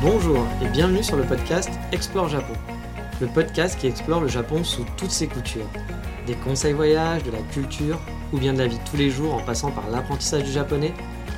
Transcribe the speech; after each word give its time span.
Bonjour 0.00 0.46
et 0.62 0.68
bienvenue 0.68 1.02
sur 1.02 1.16
le 1.16 1.24
podcast 1.24 1.70
Explore 1.90 2.28
Japon. 2.28 2.52
Le 3.20 3.26
podcast 3.26 3.76
qui 3.76 3.88
explore 3.88 4.20
le 4.20 4.28
Japon 4.28 4.62
sous 4.62 4.84
toutes 4.96 5.10
ses 5.10 5.26
coutures. 5.26 5.66
Des 6.24 6.34
conseils 6.34 6.72
voyages, 6.72 7.24
de 7.24 7.32
la 7.32 7.40
culture 7.52 7.98
ou 8.32 8.38
bien 8.38 8.52
de 8.52 8.58
la 8.58 8.68
vie 8.68 8.78
tous 8.88 8.96
les 8.96 9.10
jours 9.10 9.34
en 9.34 9.40
passant 9.40 9.72
par 9.72 9.90
l'apprentissage 9.90 10.44
du 10.44 10.52
japonais 10.52 10.94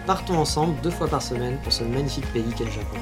partons 0.07 0.37
ensemble 0.37 0.79
deux 0.83 0.91
fois 0.91 1.09
par 1.09 1.23
semaine 1.23 1.59
pour 1.63 1.73
ce 1.73 1.85
magnifique 1.85 2.31
pays 2.35 2.53
qu'est 2.55 2.67
le 2.67 2.71
Japon. 2.71 2.99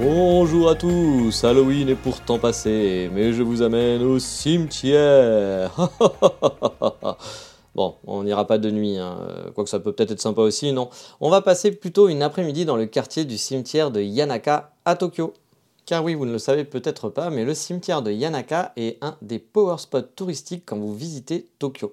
Bonjour 0.00 0.70
à 0.70 0.74
tous, 0.76 1.44
Halloween 1.44 1.90
est 1.90 1.94
pourtant 1.94 2.38
passé, 2.38 3.10
mais 3.12 3.34
je 3.34 3.42
vous 3.42 3.60
amène 3.60 4.02
au 4.02 4.18
cimetière. 4.18 5.72
bon, 7.74 7.94
on 8.06 8.22
n'ira 8.22 8.46
pas 8.46 8.58
de 8.58 8.70
nuit, 8.70 8.96
hein. 8.96 9.18
quoique 9.54 9.70
ça 9.70 9.80
peut 9.80 9.92
peut-être 9.92 10.12
être 10.12 10.20
sympa 10.20 10.42
aussi, 10.42 10.72
non? 10.72 10.88
On 11.20 11.30
va 11.30 11.40
passer 11.40 11.72
plutôt 11.72 12.08
une 12.08 12.22
après-midi 12.22 12.64
dans 12.64 12.76
le 12.76 12.86
quartier 12.86 13.24
du 13.24 13.38
cimetière 13.38 13.90
de 13.90 14.00
Yanaka 14.00 14.72
à 14.84 14.96
Tokyo. 14.96 15.34
Car 15.86 16.02
oui, 16.02 16.14
vous 16.14 16.24
ne 16.24 16.32
le 16.32 16.38
savez 16.38 16.64
peut-être 16.64 17.10
pas, 17.10 17.28
mais 17.28 17.44
le 17.44 17.52
cimetière 17.52 18.00
de 18.00 18.10
Yanaka 18.10 18.72
est 18.76 18.96
un 19.02 19.16
des 19.20 19.38
power 19.38 19.76
spots 19.78 20.00
touristiques 20.00 20.62
quand 20.64 20.78
vous 20.78 20.94
visitez 20.94 21.48
Tokyo. 21.58 21.92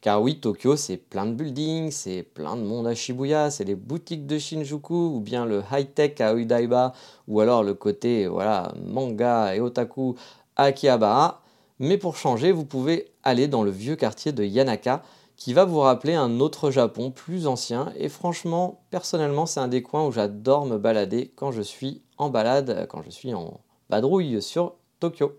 Car 0.00 0.22
oui, 0.22 0.40
Tokyo, 0.40 0.76
c'est 0.76 0.96
plein 0.96 1.26
de 1.26 1.32
buildings, 1.32 1.90
c'est 1.90 2.22
plein 2.22 2.56
de 2.56 2.62
monde 2.62 2.86
à 2.86 2.94
Shibuya, 2.94 3.50
c'est 3.50 3.64
les 3.64 3.74
boutiques 3.74 4.26
de 4.26 4.38
Shinjuku, 4.38 4.94
ou 4.94 5.20
bien 5.20 5.44
le 5.44 5.62
high-tech 5.72 6.20
à 6.20 6.34
Udaiba, 6.34 6.92
ou 7.26 7.40
alors 7.40 7.64
le 7.64 7.74
côté 7.74 8.28
voilà, 8.28 8.72
manga 8.84 9.54
et 9.54 9.60
otaku 9.60 10.14
à 10.56 10.64
Akihabara. 10.64 11.42
Mais 11.80 11.96
pour 11.98 12.16
changer, 12.16 12.52
vous 12.52 12.64
pouvez 12.64 13.12
aller 13.22 13.46
dans 13.46 13.62
le 13.62 13.70
vieux 13.70 13.96
quartier 13.96 14.32
de 14.32 14.44
Yanaka, 14.44 15.02
qui 15.38 15.54
va 15.54 15.64
vous 15.64 15.78
rappeler 15.78 16.14
un 16.14 16.40
autre 16.40 16.70
Japon 16.70 17.10
plus 17.12 17.46
ancien. 17.46 17.92
Et 17.96 18.08
franchement, 18.08 18.82
personnellement, 18.90 19.46
c'est 19.46 19.60
un 19.60 19.68
des 19.68 19.82
coins 19.82 20.06
où 20.06 20.12
j'adore 20.12 20.66
me 20.66 20.76
balader 20.76 21.32
quand 21.36 21.52
je 21.52 21.62
suis 21.62 22.02
en 22.18 22.28
balade, 22.28 22.86
quand 22.90 23.02
je 23.02 23.10
suis 23.10 23.32
en 23.32 23.60
badrouille 23.88 24.42
sur 24.42 24.74
Tokyo. 24.98 25.38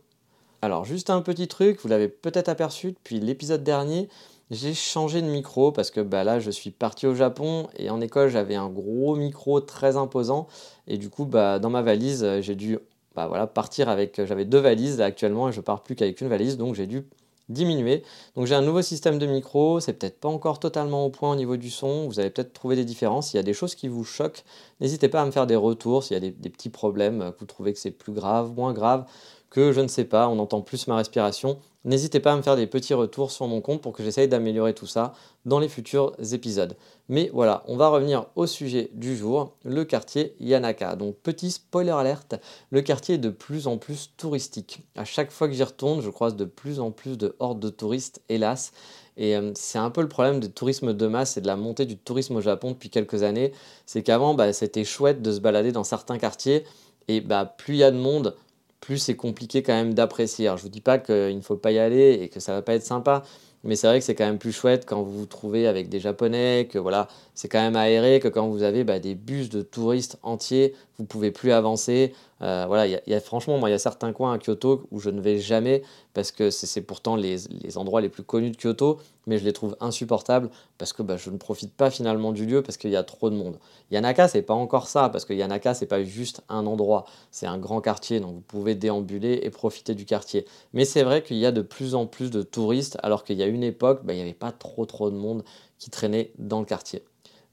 Alors 0.62 0.86
juste 0.86 1.10
un 1.10 1.22
petit 1.22 1.48
truc, 1.48 1.80
vous 1.82 1.90
l'avez 1.90 2.08
peut-être 2.08 2.50
aperçu 2.50 2.94
depuis 2.94 3.20
l'épisode 3.20 3.64
dernier, 3.64 4.10
j'ai 4.52 4.74
changé 4.74 5.22
de 5.22 5.28
micro 5.28 5.72
parce 5.72 5.92
que 5.92 6.02
bah, 6.02 6.24
là 6.24 6.40
je 6.40 6.50
suis 6.50 6.72
parti 6.72 7.06
au 7.06 7.14
Japon 7.14 7.68
et 7.78 7.90
en 7.90 8.02
école 8.02 8.30
j'avais 8.30 8.56
un 8.56 8.68
gros 8.68 9.16
micro 9.16 9.62
très 9.62 9.96
imposant 9.96 10.48
et 10.88 10.98
du 10.98 11.10
coup 11.10 11.26
bah, 11.26 11.60
dans 11.60 11.70
ma 11.70 11.82
valise 11.82 12.28
j'ai 12.42 12.56
dû 12.56 12.80
bah, 13.16 13.48
partir 13.54 13.88
avec 13.88 14.26
j'avais 14.26 14.46
deux 14.46 14.58
valises 14.58 15.00
actuellement 15.00 15.50
et 15.50 15.52
je 15.54 15.62
pars 15.62 15.82
plus 15.84 15.96
qu'avec 15.96 16.20
une 16.20 16.28
valise 16.28 16.58
donc 16.58 16.76
j'ai 16.76 16.88
dû 16.88 17.06
diminuer. 17.50 18.04
Donc 18.36 18.46
j'ai 18.46 18.56
un 18.56 18.62
nouveau 18.62 18.82
système 18.82 19.20
de 19.20 19.26
micro, 19.26 19.80
c'est 19.80 19.94
peut-être 19.94 20.20
pas 20.20 20.30
encore 20.30 20.60
totalement 20.60 21.06
au 21.06 21.10
point 21.10 21.32
au 21.32 21.36
niveau 21.36 21.58
du 21.58 21.70
son, 21.70 22.08
vous 22.08 22.20
allez 22.20 22.30
peut-être 22.30 22.54
trouver 22.54 22.76
des 22.76 22.86
différences, 22.86 23.34
il 23.34 23.38
y 23.38 23.40
a 23.40 23.44
des 23.44 23.54
choses 23.54 23.76
qui 23.76 23.88
vous 23.88 24.04
choquent, 24.04 24.44
n'hésitez 24.80 25.10
pas 25.10 25.22
à 25.22 25.26
me 25.26 25.32
faire 25.32 25.48
des 25.48 25.56
retours 25.56 26.04
s'il 26.04 26.14
y 26.14 26.18
a 26.18 26.22
des, 26.22 26.32
des 26.32 26.50
petits 26.50 26.70
problèmes, 26.70 27.32
que 27.34 27.40
vous 27.40 27.46
trouvez 27.46 27.74
que 27.74 27.80
c'est 27.80 27.92
plus 27.92 28.14
grave, 28.14 28.54
moins 28.56 28.74
grave, 28.74 29.06
que 29.50 29.72
je 29.72 29.82
ne 29.82 29.88
sais 29.88 30.06
pas, 30.06 30.28
on 30.28 30.40
entend 30.40 30.62
plus 30.62 30.88
ma 30.88 30.96
respiration. 30.96 31.60
N'hésitez 31.86 32.20
pas 32.20 32.34
à 32.34 32.36
me 32.36 32.42
faire 32.42 32.58
des 32.58 32.68
petits 32.68 32.94
retours 32.94 33.32
sur 33.32 33.48
mon 33.48 33.62
compte 33.62 33.82
pour 33.82 33.94
que 33.94 34.04
j'essaye 34.04 34.28
d'améliorer 34.28 34.74
tout 34.74 34.86
ça 34.86 35.14
dans 35.46 35.60
les 35.60 35.70
futurs 35.70 36.12
épisodes. 36.34 36.76
Mais 37.08 37.32
voilà, 37.34 37.64
on 37.68 37.78
va 37.78 37.88
revenir 37.88 38.26
au 38.36 38.46
sujet 38.48 38.92
du 38.94 39.16
jour, 39.16 39.56
le 39.64 39.86
quartier 39.86 40.36
Yanaka. 40.42 40.98
Donc 40.98 41.16
petit 41.16 41.52
spoiler 41.52 41.92
alerte, 41.92 42.36
le 42.70 42.82
quartier 42.82 43.16
est 43.16 43.20
de 43.20 43.30
plus 43.30 43.68
en 43.68 43.78
plus 43.78 44.12
touristique. 44.18 44.82
À 44.98 45.06
chaque 45.06 45.32
fois 45.32 45.48
que 45.48 45.54
j'y 45.54 45.64
retourne, 45.64 46.02
je 46.02 46.10
croise 46.10 46.36
de 46.36 46.46
plus 46.46 46.82
en 46.82 46.92
plus 46.92 47.18
de 47.18 47.36
hordes 47.40 47.62
de 47.62 47.70
touristes, 47.70 48.22
hélas. 48.28 48.74
Et 49.16 49.36
euh, 49.36 49.52
c'est 49.56 49.80
un 49.80 49.90
peu 49.90 50.02
le 50.02 50.10
problème 50.10 50.40
du 50.40 50.52
tourisme 50.52 50.94
de 50.94 51.08
masse 51.08 51.38
et 51.38 51.42
de 51.42 51.48
la 51.48 51.56
montée 51.56 51.86
du 51.86 51.98
tourisme 51.98 52.36
au 52.36 52.42
Japon 52.42 52.72
depuis 52.72 52.90
quelques 52.90 53.24
années. 53.24 53.54
C'est 53.86 54.04
qu'avant, 54.04 54.34
bah, 54.34 54.52
c'était 54.54 54.84
chouette 54.84 55.22
de 55.22 55.32
se 55.32 55.40
balader 55.40 55.72
dans 55.72 55.84
certains 55.84 56.18
quartiers. 56.18 56.66
Et 57.08 57.22
bah, 57.22 57.46
plus 57.46 57.76
il 57.76 57.78
y 57.78 57.84
a 57.84 57.92
de 57.92 57.98
monde, 57.98 58.36
plus 58.82 58.98
c'est 58.98 59.16
compliqué 59.16 59.64
quand 59.64 59.74
même 59.74 59.94
d'apprécier. 59.94 60.48
Alors 60.48 60.58
je 60.58 60.64
vous 60.64 60.70
dis 60.70 60.82
pas 60.82 60.98
qu'il 60.98 61.36
ne 61.36 61.42
faut 61.42 61.58
pas 61.58 61.72
y 61.72 61.80
aller 61.80 62.20
et 62.22 62.30
que 62.30 62.40
ça 62.40 62.54
va 62.54 62.62
pas 62.62 62.74
être 62.76 62.86
sympa, 62.86 63.24
mais 63.64 63.76
c'est 63.76 63.88
vrai 63.88 64.00
que 64.00 64.06
c'est 64.06 64.16
quand 64.16 64.26
même 64.26 64.40
plus 64.40 64.52
chouette 64.52 64.86
quand 64.86 65.02
vous 65.04 65.20
vous 65.20 65.26
trouvez 65.26 65.68
avec 65.68 65.90
des 65.90 66.00
Japonais, 66.00 66.68
que 66.72 66.80
voilà, 66.80 67.08
c'est 67.40 67.48
quand 67.48 67.62
même 67.62 67.78
aéré, 67.78 68.20
que 68.20 68.28
quand 68.28 68.50
vous 68.50 68.64
avez 68.64 68.84
bah, 68.84 69.00
des 69.00 69.16
bus 69.16 69.50
de 69.50 69.62
touristes 69.62 70.20
entiers, 70.24 70.76
vous 70.98 71.06
pouvez 71.06 71.32
plus 71.32 71.54
avancer. 71.54 72.14
Euh, 72.42 72.66
voilà, 72.68 72.86
il 72.86 73.02
y, 73.08 73.14
a 73.14 73.20
franchement, 73.22 73.58
moi, 73.58 73.70
il 73.70 73.72
y 73.72 73.76
a 73.76 73.80
certains 73.80 74.12
coins 74.12 74.34
à 74.34 74.40
Kyoto 74.40 74.84
où 74.92 75.00
je 75.00 75.10
ne 75.10 75.22
vais 75.22 75.40
jamais 75.40 75.82
parce 76.14 76.34
que 76.34 76.50
c'est 76.50 76.82
pourtant 76.82 77.16
les, 77.16 77.38
les, 77.50 77.78
endroits 77.78 78.02
les 78.02 78.10
plus 78.10 78.24
connus 78.24 78.52
de 78.52 78.58
Kyoto, 78.58 79.00
mais 79.26 79.38
je 79.38 79.46
les 79.46 79.54
trouve 79.54 79.78
insupportables 79.80 80.50
parce 80.78 80.92
que 80.92 81.02
bah, 81.02 81.16
je 81.16 81.30
ne 81.30 81.38
profite 81.38 81.74
pas 81.74 81.90
finalement 81.90 82.34
du 82.34 82.46
lieu 82.46 82.62
parce 82.62 82.76
qu'il 82.76 82.90
y 82.92 82.98
a 82.98 83.04
trop 83.04 83.30
de 83.30 83.36
monde. 83.38 83.58
Yanaka, 83.90 84.28
c'est 84.28 84.42
pas 84.42 84.54
encore 84.54 84.90
ça 84.90 85.08
parce 85.08 85.24
que 85.24 85.32
Yanaka, 85.32 85.74
c'est 85.74 85.86
pas 85.86 86.04
juste 86.04 86.42
un 86.50 86.66
endroit, 86.66 87.06
c'est 87.32 87.48
un 87.48 87.58
grand 87.58 87.80
quartier, 87.80 88.20
donc 88.20 88.34
vous 88.34 88.42
pouvez 88.42 88.76
déambuler 88.76 89.40
et 89.44 89.50
profiter 89.50 89.96
du 89.96 90.04
quartier. 90.04 90.46
Mais 90.74 90.84
c'est 90.84 91.04
vrai 91.04 91.24
qu'il 91.24 91.38
y 91.38 91.46
a 91.46 91.54
de 91.54 91.62
plus 91.62 91.96
en 91.96 92.06
plus 92.06 92.32
de 92.32 92.42
touristes, 92.42 92.98
alors 93.02 93.24
qu'il 93.24 93.38
y 93.38 93.44
a 93.44 93.48
une 93.48 93.64
époque, 93.64 94.02
bah, 94.04 94.12
il 94.12 94.18
n'y 94.18 94.24
avait 94.24 94.34
pas 94.34 94.52
trop 94.52 94.86
trop 94.86 95.10
de 95.10 95.16
monde 95.16 95.46
qui 95.78 95.90
traînait 95.90 96.34
dans 96.38 96.60
le 96.60 96.66
quartier. 96.66 97.02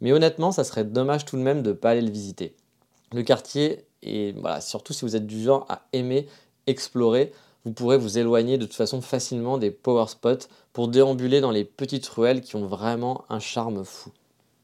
Mais 0.06 0.12
honnêtement, 0.12 0.52
ça 0.52 0.62
serait 0.62 0.84
dommage 0.84 1.24
tout 1.24 1.36
de 1.36 1.42
même 1.42 1.64
de 1.64 1.70
ne 1.70 1.74
pas 1.74 1.90
aller 1.90 2.00
le 2.00 2.12
visiter. 2.12 2.54
Le 3.12 3.24
quartier 3.24 3.86
et 4.04 4.34
voilà, 4.40 4.60
surtout 4.60 4.92
si 4.92 5.04
vous 5.04 5.16
êtes 5.16 5.26
du 5.26 5.42
genre 5.42 5.66
à 5.68 5.82
aimer 5.92 6.28
explorer, 6.68 7.32
vous 7.64 7.72
pourrez 7.72 7.98
vous 7.98 8.16
éloigner 8.16 8.56
de 8.56 8.66
toute 8.66 8.76
façon 8.76 9.00
facilement 9.00 9.58
des 9.58 9.72
power 9.72 10.06
spots 10.06 10.46
pour 10.72 10.86
déambuler 10.86 11.40
dans 11.40 11.50
les 11.50 11.64
petites 11.64 12.06
ruelles 12.06 12.40
qui 12.40 12.54
ont 12.54 12.66
vraiment 12.68 13.24
un 13.30 13.40
charme 13.40 13.84
fou. 13.84 14.10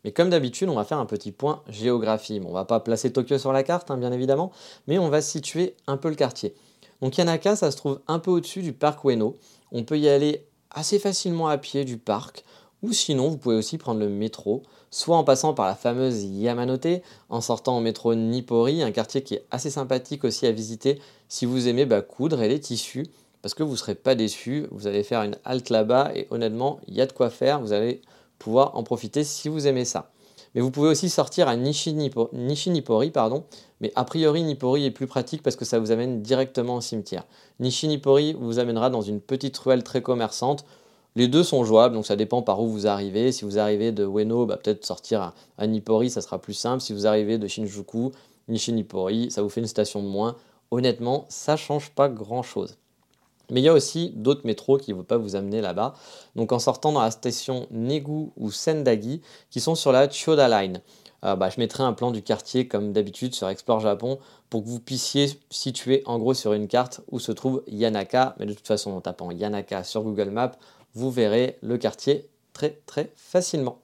Mais 0.04 0.12
comme 0.12 0.30
d'habitude, 0.30 0.68
on 0.68 0.76
va 0.76 0.84
faire 0.84 0.98
un 0.98 1.06
petit 1.06 1.32
point 1.32 1.64
géographie. 1.68 2.38
Bon, 2.38 2.50
on 2.50 2.52
va 2.52 2.64
pas 2.64 2.78
placer 2.78 3.12
Tokyo 3.12 3.36
sur 3.36 3.52
la 3.52 3.64
carte, 3.64 3.90
hein, 3.90 3.96
bien 3.96 4.12
évidemment, 4.12 4.52
mais 4.86 5.00
on 5.00 5.08
va 5.08 5.20
situer 5.22 5.74
un 5.88 5.96
peu 5.96 6.08
le 6.08 6.14
quartier. 6.14 6.54
Donc 7.00 7.18
Yanaka, 7.18 7.56
ça 7.56 7.72
se 7.72 7.76
trouve 7.76 8.00
un 8.06 8.20
peu 8.20 8.30
au-dessus 8.30 8.62
du 8.62 8.72
parc 8.72 9.02
Ueno. 9.02 9.36
On 9.72 9.82
peut 9.82 9.98
y 9.98 10.08
aller 10.08 10.46
assez 10.70 11.00
facilement 11.00 11.48
à 11.48 11.58
pied 11.58 11.84
du 11.84 11.98
parc, 11.98 12.44
ou 12.82 12.92
sinon 12.92 13.28
vous 13.28 13.38
pouvez 13.38 13.56
aussi 13.56 13.78
prendre 13.78 14.00
le 14.00 14.08
métro 14.08 14.62
soit 14.92 15.16
en 15.16 15.24
passant 15.24 15.54
par 15.54 15.66
la 15.66 15.74
fameuse 15.74 16.22
Yamanote, 16.22 17.02
en 17.30 17.40
sortant 17.40 17.76
en 17.76 17.80
métro 17.80 18.14
Nippori, 18.14 18.82
un 18.82 18.92
quartier 18.92 19.22
qui 19.22 19.34
est 19.34 19.46
assez 19.50 19.70
sympathique 19.70 20.22
aussi 20.22 20.46
à 20.46 20.52
visiter 20.52 21.00
si 21.28 21.46
vous 21.46 21.66
aimez 21.66 21.86
bah, 21.86 22.02
coudre 22.02 22.42
et 22.42 22.48
les 22.48 22.60
tissus, 22.60 23.06
parce 23.40 23.54
que 23.54 23.62
vous 23.62 23.72
ne 23.72 23.76
serez 23.76 23.94
pas 23.94 24.14
déçus, 24.14 24.66
vous 24.70 24.86
allez 24.86 25.02
faire 25.02 25.22
une 25.22 25.36
halte 25.44 25.70
là-bas 25.70 26.12
et 26.14 26.26
honnêtement, 26.30 26.78
il 26.86 26.94
y 26.94 27.00
a 27.00 27.06
de 27.06 27.12
quoi 27.12 27.30
faire, 27.30 27.60
vous 27.60 27.72
allez 27.72 28.02
pouvoir 28.38 28.76
en 28.76 28.82
profiter 28.82 29.24
si 29.24 29.48
vous 29.48 29.66
aimez 29.66 29.86
ça. 29.86 30.10
Mais 30.54 30.60
vous 30.60 30.70
pouvez 30.70 30.90
aussi 30.90 31.08
sortir 31.08 31.48
à 31.48 31.56
Nishi, 31.56 31.94
Nippori, 31.94 33.10
pardon, 33.10 33.44
mais 33.80 33.90
a 33.96 34.04
priori 34.04 34.42
Nippori 34.42 34.84
est 34.84 34.90
plus 34.90 35.06
pratique 35.06 35.42
parce 35.42 35.56
que 35.56 35.64
ça 35.64 35.78
vous 35.78 35.90
amène 35.90 36.20
directement 36.20 36.76
au 36.76 36.80
cimetière. 36.82 37.24
Nishi 37.58 37.88
Nippori 37.88 38.34
vous 38.38 38.58
amènera 38.58 38.90
dans 38.90 39.00
une 39.00 39.22
petite 39.22 39.56
ruelle 39.56 39.82
très 39.82 40.02
commerçante, 40.02 40.66
les 41.14 41.28
deux 41.28 41.42
sont 41.42 41.64
jouables, 41.64 41.94
donc 41.94 42.06
ça 42.06 42.16
dépend 42.16 42.42
par 42.42 42.60
où 42.60 42.68
vous 42.68 42.86
arrivez. 42.86 43.32
Si 43.32 43.44
vous 43.44 43.58
arrivez 43.58 43.92
de 43.92 44.04
Ueno, 44.06 44.46
bah, 44.46 44.56
peut-être 44.56 44.84
sortir 44.86 45.34
à, 45.58 45.66
Nippori, 45.66 46.08
ça 46.08 46.22
sera 46.22 46.40
plus 46.40 46.54
simple. 46.54 46.80
Si 46.80 46.92
vous 46.92 47.06
arrivez 47.06 47.38
de 47.38 47.46
Shinjuku, 47.46 48.12
Nishi-Nippori, 48.48 49.30
ça 49.30 49.42
vous 49.42 49.50
fait 49.50 49.60
une 49.60 49.66
station 49.66 50.02
de 50.02 50.08
moins. 50.08 50.36
Honnêtement, 50.70 51.26
ça 51.28 51.56
change 51.56 51.90
pas 51.90 52.08
grand-chose. 52.08 52.78
Mais 53.50 53.60
il 53.60 53.64
y 53.64 53.68
a 53.68 53.74
aussi 53.74 54.12
d'autres 54.16 54.46
métros 54.46 54.78
qui 54.78 54.92
ne 54.92 54.96
vont 54.96 55.04
pas 55.04 55.18
vous 55.18 55.36
amener 55.36 55.60
là-bas. 55.60 55.94
Donc 56.34 56.52
en 56.52 56.58
sortant 56.58 56.92
dans 56.92 57.02
la 57.02 57.10
station 57.10 57.66
Negu 57.70 58.30
ou 58.38 58.50
Sendagi, 58.50 59.20
qui 59.50 59.60
sont 59.60 59.74
sur 59.74 59.92
la 59.92 60.08
Chiyoda 60.08 60.48
Line. 60.48 60.80
Euh, 61.24 61.36
bah, 61.36 61.50
je 61.50 61.60
mettrai 61.60 61.82
un 61.82 61.92
plan 61.92 62.10
du 62.10 62.22
quartier 62.22 62.66
comme 62.66 62.92
d'habitude 62.92 63.34
sur 63.34 63.48
Explore 63.48 63.80
Japon 63.80 64.18
pour 64.48 64.64
que 64.64 64.68
vous 64.68 64.80
puissiez 64.80 65.38
situer 65.50 66.02
en 66.06 66.18
gros 66.18 66.34
sur 66.34 66.52
une 66.52 66.66
carte 66.66 67.02
où 67.10 67.20
se 67.20 67.30
trouve 67.30 67.62
Yanaka. 67.68 68.34
Mais 68.38 68.46
de 68.46 68.54
toute 68.54 68.66
façon, 68.66 68.92
en 68.92 69.00
tapant 69.02 69.30
Yanaka 69.30 69.84
sur 69.84 70.02
Google 70.02 70.30
Maps, 70.30 70.52
vous 70.94 71.10
verrez 71.10 71.58
le 71.62 71.78
quartier 71.78 72.28
très 72.52 72.80
très 72.86 73.12
facilement. 73.16 73.78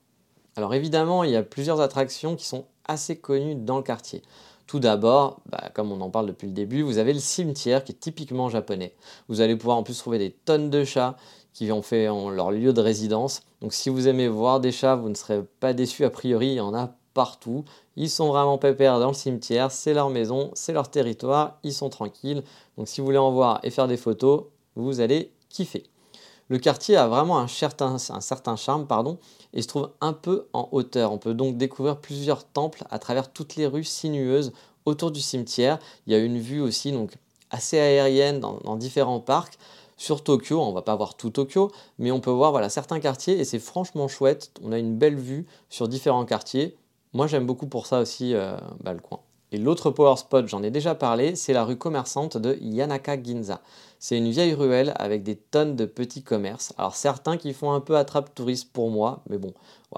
Alors 0.56 0.74
évidemment, 0.74 1.24
il 1.24 1.30
y 1.30 1.36
a 1.36 1.42
plusieurs 1.42 1.80
attractions 1.80 2.36
qui 2.36 2.46
sont 2.46 2.66
assez 2.84 3.16
connues 3.16 3.54
dans 3.54 3.76
le 3.76 3.82
quartier. 3.82 4.22
Tout 4.66 4.80
d'abord, 4.80 5.40
bah, 5.46 5.70
comme 5.72 5.92
on 5.92 6.00
en 6.00 6.10
parle 6.10 6.26
depuis 6.26 6.46
le 6.46 6.52
début, 6.52 6.82
vous 6.82 6.98
avez 6.98 7.14
le 7.14 7.20
cimetière 7.20 7.84
qui 7.84 7.92
est 7.92 8.00
typiquement 8.00 8.50
japonais. 8.50 8.94
Vous 9.28 9.40
allez 9.40 9.56
pouvoir 9.56 9.78
en 9.78 9.82
plus 9.82 9.96
trouver 9.96 10.18
des 10.18 10.30
tonnes 10.30 10.68
de 10.68 10.84
chats 10.84 11.16
qui 11.54 11.72
ont 11.72 11.80
fait 11.80 12.04
leur 12.06 12.50
lieu 12.50 12.72
de 12.72 12.80
résidence. 12.80 13.40
Donc 13.62 13.72
si 13.72 13.88
vous 13.88 14.08
aimez 14.08 14.28
voir 14.28 14.60
des 14.60 14.70
chats, 14.70 14.94
vous 14.96 15.08
ne 15.08 15.14
serez 15.14 15.42
pas 15.60 15.72
déçus 15.72 16.04
a 16.04 16.10
priori, 16.10 16.48
il 16.48 16.54
y 16.54 16.60
en 16.60 16.74
a 16.74 16.94
partout. 17.14 17.64
Ils 17.96 18.10
sont 18.10 18.28
vraiment 18.28 18.58
pépères 18.58 19.00
dans 19.00 19.08
le 19.08 19.14
cimetière, 19.14 19.72
c'est 19.72 19.94
leur 19.94 20.10
maison, 20.10 20.50
c'est 20.54 20.72
leur 20.72 20.90
territoire, 20.90 21.58
ils 21.62 21.72
sont 21.72 21.88
tranquilles. 21.88 22.42
Donc 22.76 22.88
si 22.88 23.00
vous 23.00 23.06
voulez 23.06 23.18
en 23.18 23.32
voir 23.32 23.60
et 23.62 23.70
faire 23.70 23.88
des 23.88 23.96
photos, 23.96 24.44
vous 24.76 25.00
allez 25.00 25.32
kiffer. 25.48 25.84
Le 26.48 26.58
quartier 26.58 26.96
a 26.96 27.08
vraiment 27.08 27.38
un 27.38 27.46
certain, 27.46 28.56
charme 28.56 28.86
pardon, 28.86 29.18
et 29.52 29.60
se 29.60 29.68
trouve 29.68 29.90
un 30.00 30.14
peu 30.14 30.46
en 30.54 30.68
hauteur. 30.72 31.12
On 31.12 31.18
peut 31.18 31.34
donc 31.34 31.58
découvrir 31.58 31.98
plusieurs 31.98 32.44
temples 32.44 32.84
à 32.90 32.98
travers 32.98 33.30
toutes 33.30 33.56
les 33.56 33.66
rues 33.66 33.84
sinueuses 33.84 34.52
autour 34.86 35.10
du 35.10 35.20
cimetière. 35.20 35.78
Il 36.06 36.12
y 36.12 36.16
a 36.16 36.18
une 36.18 36.38
vue 36.38 36.60
aussi 36.60 36.92
donc 36.92 37.12
assez 37.50 37.78
aérienne 37.78 38.40
dans, 38.40 38.76
différents 38.76 39.20
parcs 39.20 39.58
sur 39.98 40.24
Tokyo. 40.24 40.60
On 40.60 40.72
va 40.72 40.82
pas 40.82 40.96
voir 40.96 41.16
tout 41.16 41.30
Tokyo, 41.30 41.70
mais 41.98 42.10
on 42.10 42.20
peut 42.20 42.30
voir 42.30 42.50
voilà, 42.50 42.70
certains 42.70 43.00
quartiers 43.00 43.38
et 43.38 43.44
c'est 43.44 43.58
franchement 43.58 44.08
chouette. 44.08 44.50
On 44.64 44.72
a 44.72 44.78
une 44.78 44.96
belle 44.96 45.16
vue 45.16 45.46
sur 45.68 45.86
différents 45.86 46.24
quartiers. 46.24 46.76
Moi, 47.12 47.26
j'aime 47.26 47.46
beaucoup 47.46 47.66
pour 47.66 47.86
ça 47.86 48.00
aussi 48.00 48.34
euh, 48.34 48.56
bah, 48.80 48.94
le 48.94 49.00
coin. 49.00 49.20
Et 49.50 49.58
l'autre 49.58 49.90
power 49.90 50.16
spot, 50.16 50.46
j'en 50.46 50.62
ai 50.62 50.70
déjà 50.70 50.94
parlé, 50.94 51.34
c'est 51.34 51.52
la 51.52 51.64
rue 51.64 51.76
commerçante 51.76 52.36
de 52.36 52.58
Yanaka 52.60 53.22
Ginza. 53.22 53.60
C'est 53.98 54.18
une 54.18 54.30
vieille 54.30 54.54
ruelle 54.54 54.92
avec 54.96 55.22
des 55.22 55.36
tonnes 55.36 55.74
de 55.74 55.86
petits 55.86 56.22
commerces. 56.22 56.74
Alors 56.76 56.94
certains 56.94 57.36
qui 57.36 57.52
font 57.54 57.72
un 57.72 57.80
peu 57.80 57.96
attrape 57.96 58.34
touriste 58.34 58.72
pour 58.72 58.90
moi, 58.90 59.22
mais 59.28 59.38
bon, 59.38 59.54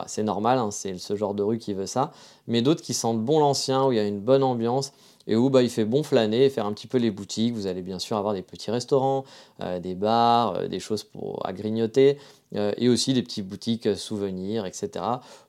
c'est 0.07 0.23
normal, 0.23 0.59
hein, 0.59 0.71
c'est 0.71 0.97
ce 0.99 1.17
genre 1.17 1.35
de 1.35 1.43
rue 1.43 1.59
qui 1.59 1.75
veut 1.75 1.87
ça. 1.87 2.13
Mais 2.47 2.63
d'autres 2.63 2.83
qui 2.83 2.95
sentent 2.95 3.25
bon 3.25 3.41
l'ancien, 3.41 3.85
où 3.87 3.93
il 3.93 3.97
y 3.97 3.99
a 3.99 4.07
une 4.07 4.21
bonne 4.21 4.43
ambiance 4.43 4.93
et 5.27 5.37
où 5.37 5.51
bah, 5.51 5.63
il 5.63 5.71
fait 5.71 5.85
bon 5.85 6.03
flâner 6.03 6.45
et 6.45 6.51
faire 6.51 6.67
un 6.67 6.73
petit 6.73 6.87
peu 6.87 6.99
les 6.99 7.11
boutiques. 7.11 7.55
Vous 7.55 7.67
allez 7.67 7.83
bien 7.83 7.99
sûr 7.99 8.17
avoir 8.17 8.35
des 8.35 8.43
petits 8.43 8.71
restaurants, 8.71 9.25
euh, 9.63 9.79
des 9.79 9.95
bars, 9.95 10.55
euh, 10.55 10.69
des 10.69 10.81
choses 10.81 11.05
pour, 11.05 11.47
à 11.47 11.53
grignoter, 11.53 12.19
et 12.53 12.89
aussi 12.89 13.15
des 13.15 13.23
petites 13.23 13.47
boutiques 13.47 13.97
souvenirs, 13.97 14.67
etc. 14.67 15.05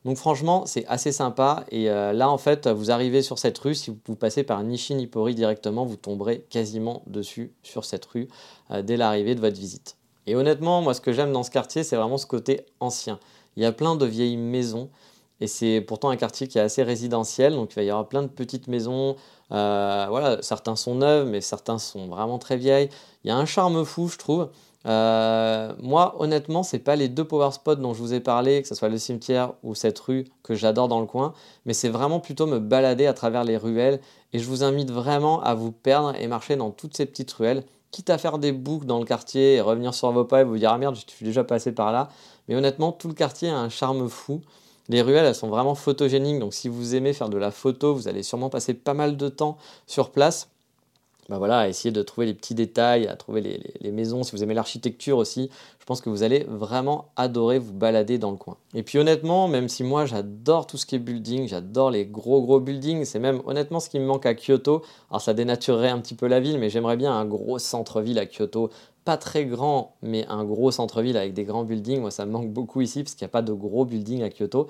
Donc 0.05 0.17
franchement, 0.17 0.65
c'est 0.67 0.85
assez 0.85 1.11
sympa. 1.11 1.65
Et 1.71 1.85
là, 1.85 2.29
en 2.29 2.37
fait, 2.37 2.67
vous 2.67 2.91
arrivez 2.91 3.23
sur 3.23 3.39
cette 3.39 3.57
rue, 3.57 3.73
si 3.73 3.91
vous 4.05 4.15
passez 4.15 4.43
par 4.43 4.63
Nishi-Nippori 4.63 5.33
directement, 5.33 5.83
vous 5.83 5.95
tomberez 5.95 6.45
quasiment 6.49 7.01
dessus 7.07 7.53
sur 7.63 7.85
cette 7.85 8.05
rue 8.05 8.27
dès 8.83 8.97
l'arrivée 8.97 9.33
de 9.33 9.39
votre 9.39 9.57
visite. 9.57 9.97
Et 10.27 10.35
honnêtement, 10.35 10.81
moi, 10.81 10.93
ce 10.93 11.01
que 11.01 11.11
j'aime 11.11 11.31
dans 11.31 11.43
ce 11.43 11.51
quartier, 11.51 11.83
c'est 11.83 11.95
vraiment 11.95 12.17
ce 12.17 12.27
côté 12.27 12.65
ancien. 12.79 13.19
Il 13.55 13.63
y 13.63 13.65
a 13.65 13.71
plein 13.71 13.95
de 13.95 14.05
vieilles 14.05 14.37
maisons. 14.37 14.89
Et 15.41 15.47
c'est 15.47 15.81
pourtant 15.81 16.09
un 16.09 16.17
quartier 16.17 16.47
qui 16.47 16.59
est 16.59 16.61
assez 16.61 16.83
résidentiel, 16.83 17.53
donc 17.53 17.71
il 17.71 17.75
va 17.75 17.81
y 17.81 17.89
avoir 17.89 18.07
plein 18.07 18.21
de 18.21 18.27
petites 18.27 18.67
maisons. 18.67 19.15
Euh, 19.51 20.05
voilà, 20.07 20.39
certains 20.43 20.75
sont 20.75 20.93
neuves, 20.95 21.27
mais 21.27 21.41
certains 21.41 21.79
sont 21.79 22.07
vraiment 22.07 22.37
très 22.37 22.57
vieilles. 22.57 22.89
Il 23.23 23.29
y 23.29 23.31
a 23.31 23.35
un 23.35 23.45
charme 23.45 23.83
fou, 23.83 24.07
je 24.07 24.17
trouve. 24.17 24.49
Euh, 24.87 25.73
moi, 25.79 26.15
honnêtement, 26.19 26.63
c'est 26.63 26.79
pas 26.79 26.95
les 26.95 27.07
deux 27.07 27.23
power 27.23 27.51
spots 27.51 27.75
dont 27.75 27.93
je 27.93 27.99
vous 27.99 28.13
ai 28.13 28.19
parlé, 28.19 28.61
que 28.61 28.67
ce 28.67 28.75
soit 28.75 28.89
le 28.89 28.97
cimetière 28.97 29.53
ou 29.63 29.75
cette 29.75 29.99
rue 29.99 30.25
que 30.43 30.55
j'adore 30.55 30.87
dans 30.87 30.99
le 30.99 31.05
coin, 31.05 31.33
mais 31.65 31.73
c'est 31.73 31.89
vraiment 31.89 32.19
plutôt 32.19 32.47
me 32.47 32.59
balader 32.59 33.05
à 33.05 33.13
travers 33.13 33.43
les 33.43 33.57
ruelles. 33.57 33.99
Et 34.33 34.39
je 34.39 34.45
vous 34.45 34.63
invite 34.63 34.91
vraiment 34.91 35.41
à 35.43 35.53
vous 35.53 35.71
perdre 35.71 36.15
et 36.15 36.27
marcher 36.27 36.55
dans 36.55 36.71
toutes 36.71 36.95
ces 36.95 37.05
petites 37.05 37.31
ruelles, 37.33 37.63
quitte 37.91 38.09
à 38.09 38.17
faire 38.17 38.37
des 38.37 38.51
boucles 38.51 38.85
dans 38.85 38.99
le 38.99 39.05
quartier 39.05 39.55
et 39.55 39.61
revenir 39.61 39.93
sur 39.93 40.11
vos 40.11 40.23
pas 40.23 40.41
et 40.41 40.43
vous 40.43 40.57
dire 40.57 40.71
ah 40.71 40.77
merde, 40.77 40.95
je 40.95 41.13
suis 41.13 41.25
déjà 41.25 41.43
passé 41.43 41.71
par 41.73 41.91
là. 41.91 42.09
Mais 42.47 42.55
honnêtement, 42.55 42.91
tout 42.91 43.07
le 43.07 43.13
quartier 43.13 43.49
a 43.49 43.57
un 43.57 43.69
charme 43.69 44.09
fou. 44.09 44.41
Les 44.89 45.01
ruelles, 45.01 45.25
elles 45.25 45.35
sont 45.35 45.47
vraiment 45.47 45.75
photogéniques, 45.75 46.39
donc 46.39 46.53
si 46.53 46.67
vous 46.67 46.95
aimez 46.95 47.13
faire 47.13 47.29
de 47.29 47.37
la 47.37 47.51
photo, 47.51 47.93
vous 47.93 48.07
allez 48.07 48.23
sûrement 48.23 48.49
passer 48.49 48.73
pas 48.73 48.93
mal 48.93 49.15
de 49.15 49.29
temps 49.29 49.57
sur 49.87 50.11
place. 50.11 50.49
Bah 51.31 51.37
voilà, 51.37 51.59
à 51.59 51.67
essayer 51.69 51.93
de 51.93 52.01
trouver 52.01 52.27
les 52.27 52.33
petits 52.33 52.55
détails, 52.55 53.07
à 53.07 53.15
trouver 53.15 53.39
les, 53.79 53.91
maisons. 53.91 54.21
Si 54.23 54.33
vous 54.33 54.43
aimez 54.43 54.53
l'architecture 54.53 55.17
aussi, 55.17 55.49
je 55.79 55.85
pense 55.85 56.01
que 56.01 56.09
vous 56.09 56.23
allez 56.23 56.45
vraiment 56.49 57.05
adorer 57.15 57.57
vous 57.57 57.71
balader 57.71 58.17
dans 58.17 58.31
le 58.31 58.35
coin. 58.35 58.57
Et 58.73 58.83
puis 58.83 58.97
honnêtement, 58.97 59.47
même 59.47 59.69
si 59.69 59.85
moi 59.85 60.05
j'adore 60.05 60.67
tout 60.67 60.75
ce 60.75 60.85
qui 60.85 60.95
est 60.95 60.99
building, 60.99 61.47
j'adore 61.47 61.89
les 61.89 62.05
gros 62.05 62.41
gros 62.41 62.59
buildings, 62.59 63.05
c'est 63.05 63.19
même 63.19 63.41
honnêtement 63.45 63.79
ce 63.79 63.89
qui 63.89 63.97
me 63.97 64.05
manque 64.05 64.25
à 64.25 64.33
Kyoto. 64.35 64.81
Alors 65.09 65.21
ça 65.21 65.33
dénaturerait 65.33 65.87
un 65.87 65.99
petit 65.99 66.15
peu 66.15 66.27
la 66.27 66.41
ville, 66.41 66.59
mais 66.59 66.69
j'aimerais 66.69 66.97
bien 66.97 67.13
un 67.13 67.23
gros 67.23 67.59
centre-ville 67.59 68.19
à 68.19 68.25
Kyoto 68.25 68.69
pas 69.05 69.15
très 69.15 69.45
grand, 69.45 69.95
mais 70.01 70.25
un 70.27 70.43
gros 70.43 70.69
centre-ville 70.69 71.15
avec 71.15 71.33
des 71.33 71.45
grands 71.45 71.63
buildings. 71.63 72.01
Moi, 72.01 72.11
ça 72.11 72.25
me 72.25 72.31
manque 72.31 72.51
beaucoup 72.51 72.81
ici 72.81 73.03
parce 73.03 73.15
qu'il 73.15 73.25
n'y 73.25 73.29
a 73.29 73.31
pas 73.31 73.41
de 73.41 73.53
gros 73.53 73.85
buildings 73.85 74.21
à 74.21 74.29
Kyoto. 74.29 74.67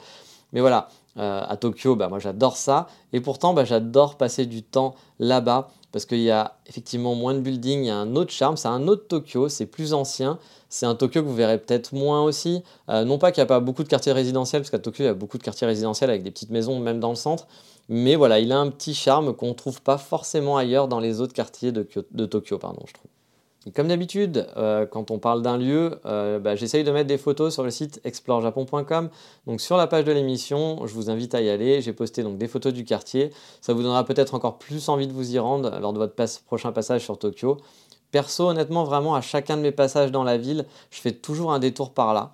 Mais 0.53 0.61
voilà, 0.61 0.89
euh, 1.17 1.43
à 1.47 1.57
Tokyo, 1.57 1.95
bah, 1.95 2.07
moi 2.07 2.19
j'adore 2.19 2.55
ça. 2.55 2.87
Et 3.13 3.19
pourtant, 3.19 3.53
bah, 3.53 3.65
j'adore 3.65 4.15
passer 4.15 4.45
du 4.45 4.63
temps 4.63 4.95
là-bas 5.19 5.69
parce 5.91 6.05
qu'il 6.05 6.21
y 6.21 6.31
a 6.31 6.57
effectivement 6.67 7.15
moins 7.15 7.33
de 7.33 7.39
buildings, 7.39 7.83
il 7.83 7.88
y 7.88 7.89
a 7.89 7.97
un 7.97 8.15
autre 8.15 8.31
charme, 8.31 8.57
c'est 8.57 8.67
un 8.67 8.88
autre 8.88 9.07
Tokyo, 9.07 9.49
c'est 9.49 9.65
plus 9.65 9.93
ancien. 9.93 10.39
C'est 10.69 10.85
un 10.85 10.95
Tokyo 10.95 11.21
que 11.21 11.27
vous 11.27 11.35
verrez 11.35 11.57
peut-être 11.57 11.93
moins 11.93 12.23
aussi. 12.23 12.63
Euh, 12.88 13.03
non 13.03 13.17
pas 13.17 13.33
qu'il 13.33 13.41
n'y 13.41 13.43
a 13.43 13.47
pas 13.47 13.59
beaucoup 13.59 13.83
de 13.83 13.89
quartiers 13.89 14.13
résidentiels, 14.13 14.61
parce 14.61 14.69
qu'à 14.69 14.79
Tokyo, 14.79 15.03
il 15.03 15.07
y 15.07 15.09
a 15.09 15.13
beaucoup 15.13 15.38
de 15.38 15.43
quartiers 15.43 15.67
résidentiels 15.67 16.09
avec 16.09 16.23
des 16.23 16.31
petites 16.31 16.49
maisons, 16.49 16.79
même 16.79 17.01
dans 17.01 17.09
le 17.09 17.15
centre. 17.15 17.45
Mais 17.89 18.15
voilà, 18.15 18.39
il 18.39 18.53
a 18.53 18.57
un 18.57 18.69
petit 18.69 18.93
charme 18.93 19.35
qu'on 19.35 19.49
ne 19.49 19.53
trouve 19.53 19.81
pas 19.81 19.97
forcément 19.97 20.55
ailleurs 20.55 20.88
dans 20.88 21.01
les 21.01 21.19
autres 21.19 21.33
quartiers 21.33 21.73
de, 21.73 21.85
de 22.11 22.25
Tokyo, 22.25 22.57
pardon, 22.57 22.83
je 22.87 22.94
trouve 22.94 23.10
comme 23.75 23.89
d'habitude, 23.89 24.47
euh, 24.57 24.87
quand 24.87 25.11
on 25.11 25.19
parle 25.19 25.43
d'un 25.43 25.57
lieu, 25.57 25.99
euh, 26.07 26.39
bah, 26.39 26.55
j'essaye 26.55 26.83
de 26.83 26.91
mettre 26.91 27.07
des 27.07 27.19
photos 27.19 27.53
sur 27.53 27.61
le 27.61 27.69
site 27.69 28.01
explorejapon.com. 28.03 29.09
Donc 29.45 29.61
sur 29.61 29.77
la 29.77 29.85
page 29.85 30.03
de 30.03 30.11
l'émission, 30.11 30.87
je 30.87 30.93
vous 30.95 31.11
invite 31.11 31.35
à 31.35 31.41
y 31.41 31.49
aller. 31.49 31.79
J'ai 31.81 31.93
posté 31.93 32.23
donc 32.23 32.39
des 32.39 32.47
photos 32.47 32.73
du 32.73 32.83
quartier. 32.83 33.31
Ça 33.61 33.73
vous 33.73 33.83
donnera 33.83 34.03
peut-être 34.03 34.33
encore 34.33 34.57
plus 34.57 34.89
envie 34.89 35.07
de 35.07 35.13
vous 35.13 35.35
y 35.35 35.37
rendre 35.37 35.79
lors 35.79 35.93
de 35.93 35.99
votre 35.99 36.15
prochain 36.45 36.71
passage 36.71 37.03
sur 37.03 37.19
Tokyo. 37.19 37.57
Perso, 38.11 38.49
honnêtement, 38.49 38.83
vraiment 38.83 39.13
à 39.13 39.21
chacun 39.21 39.57
de 39.57 39.61
mes 39.61 39.71
passages 39.71 40.11
dans 40.11 40.23
la 40.23 40.37
ville, 40.37 40.65
je 40.89 40.99
fais 40.99 41.11
toujours 41.11 41.53
un 41.53 41.59
détour 41.59 41.91
par 41.91 42.15
là. 42.15 42.33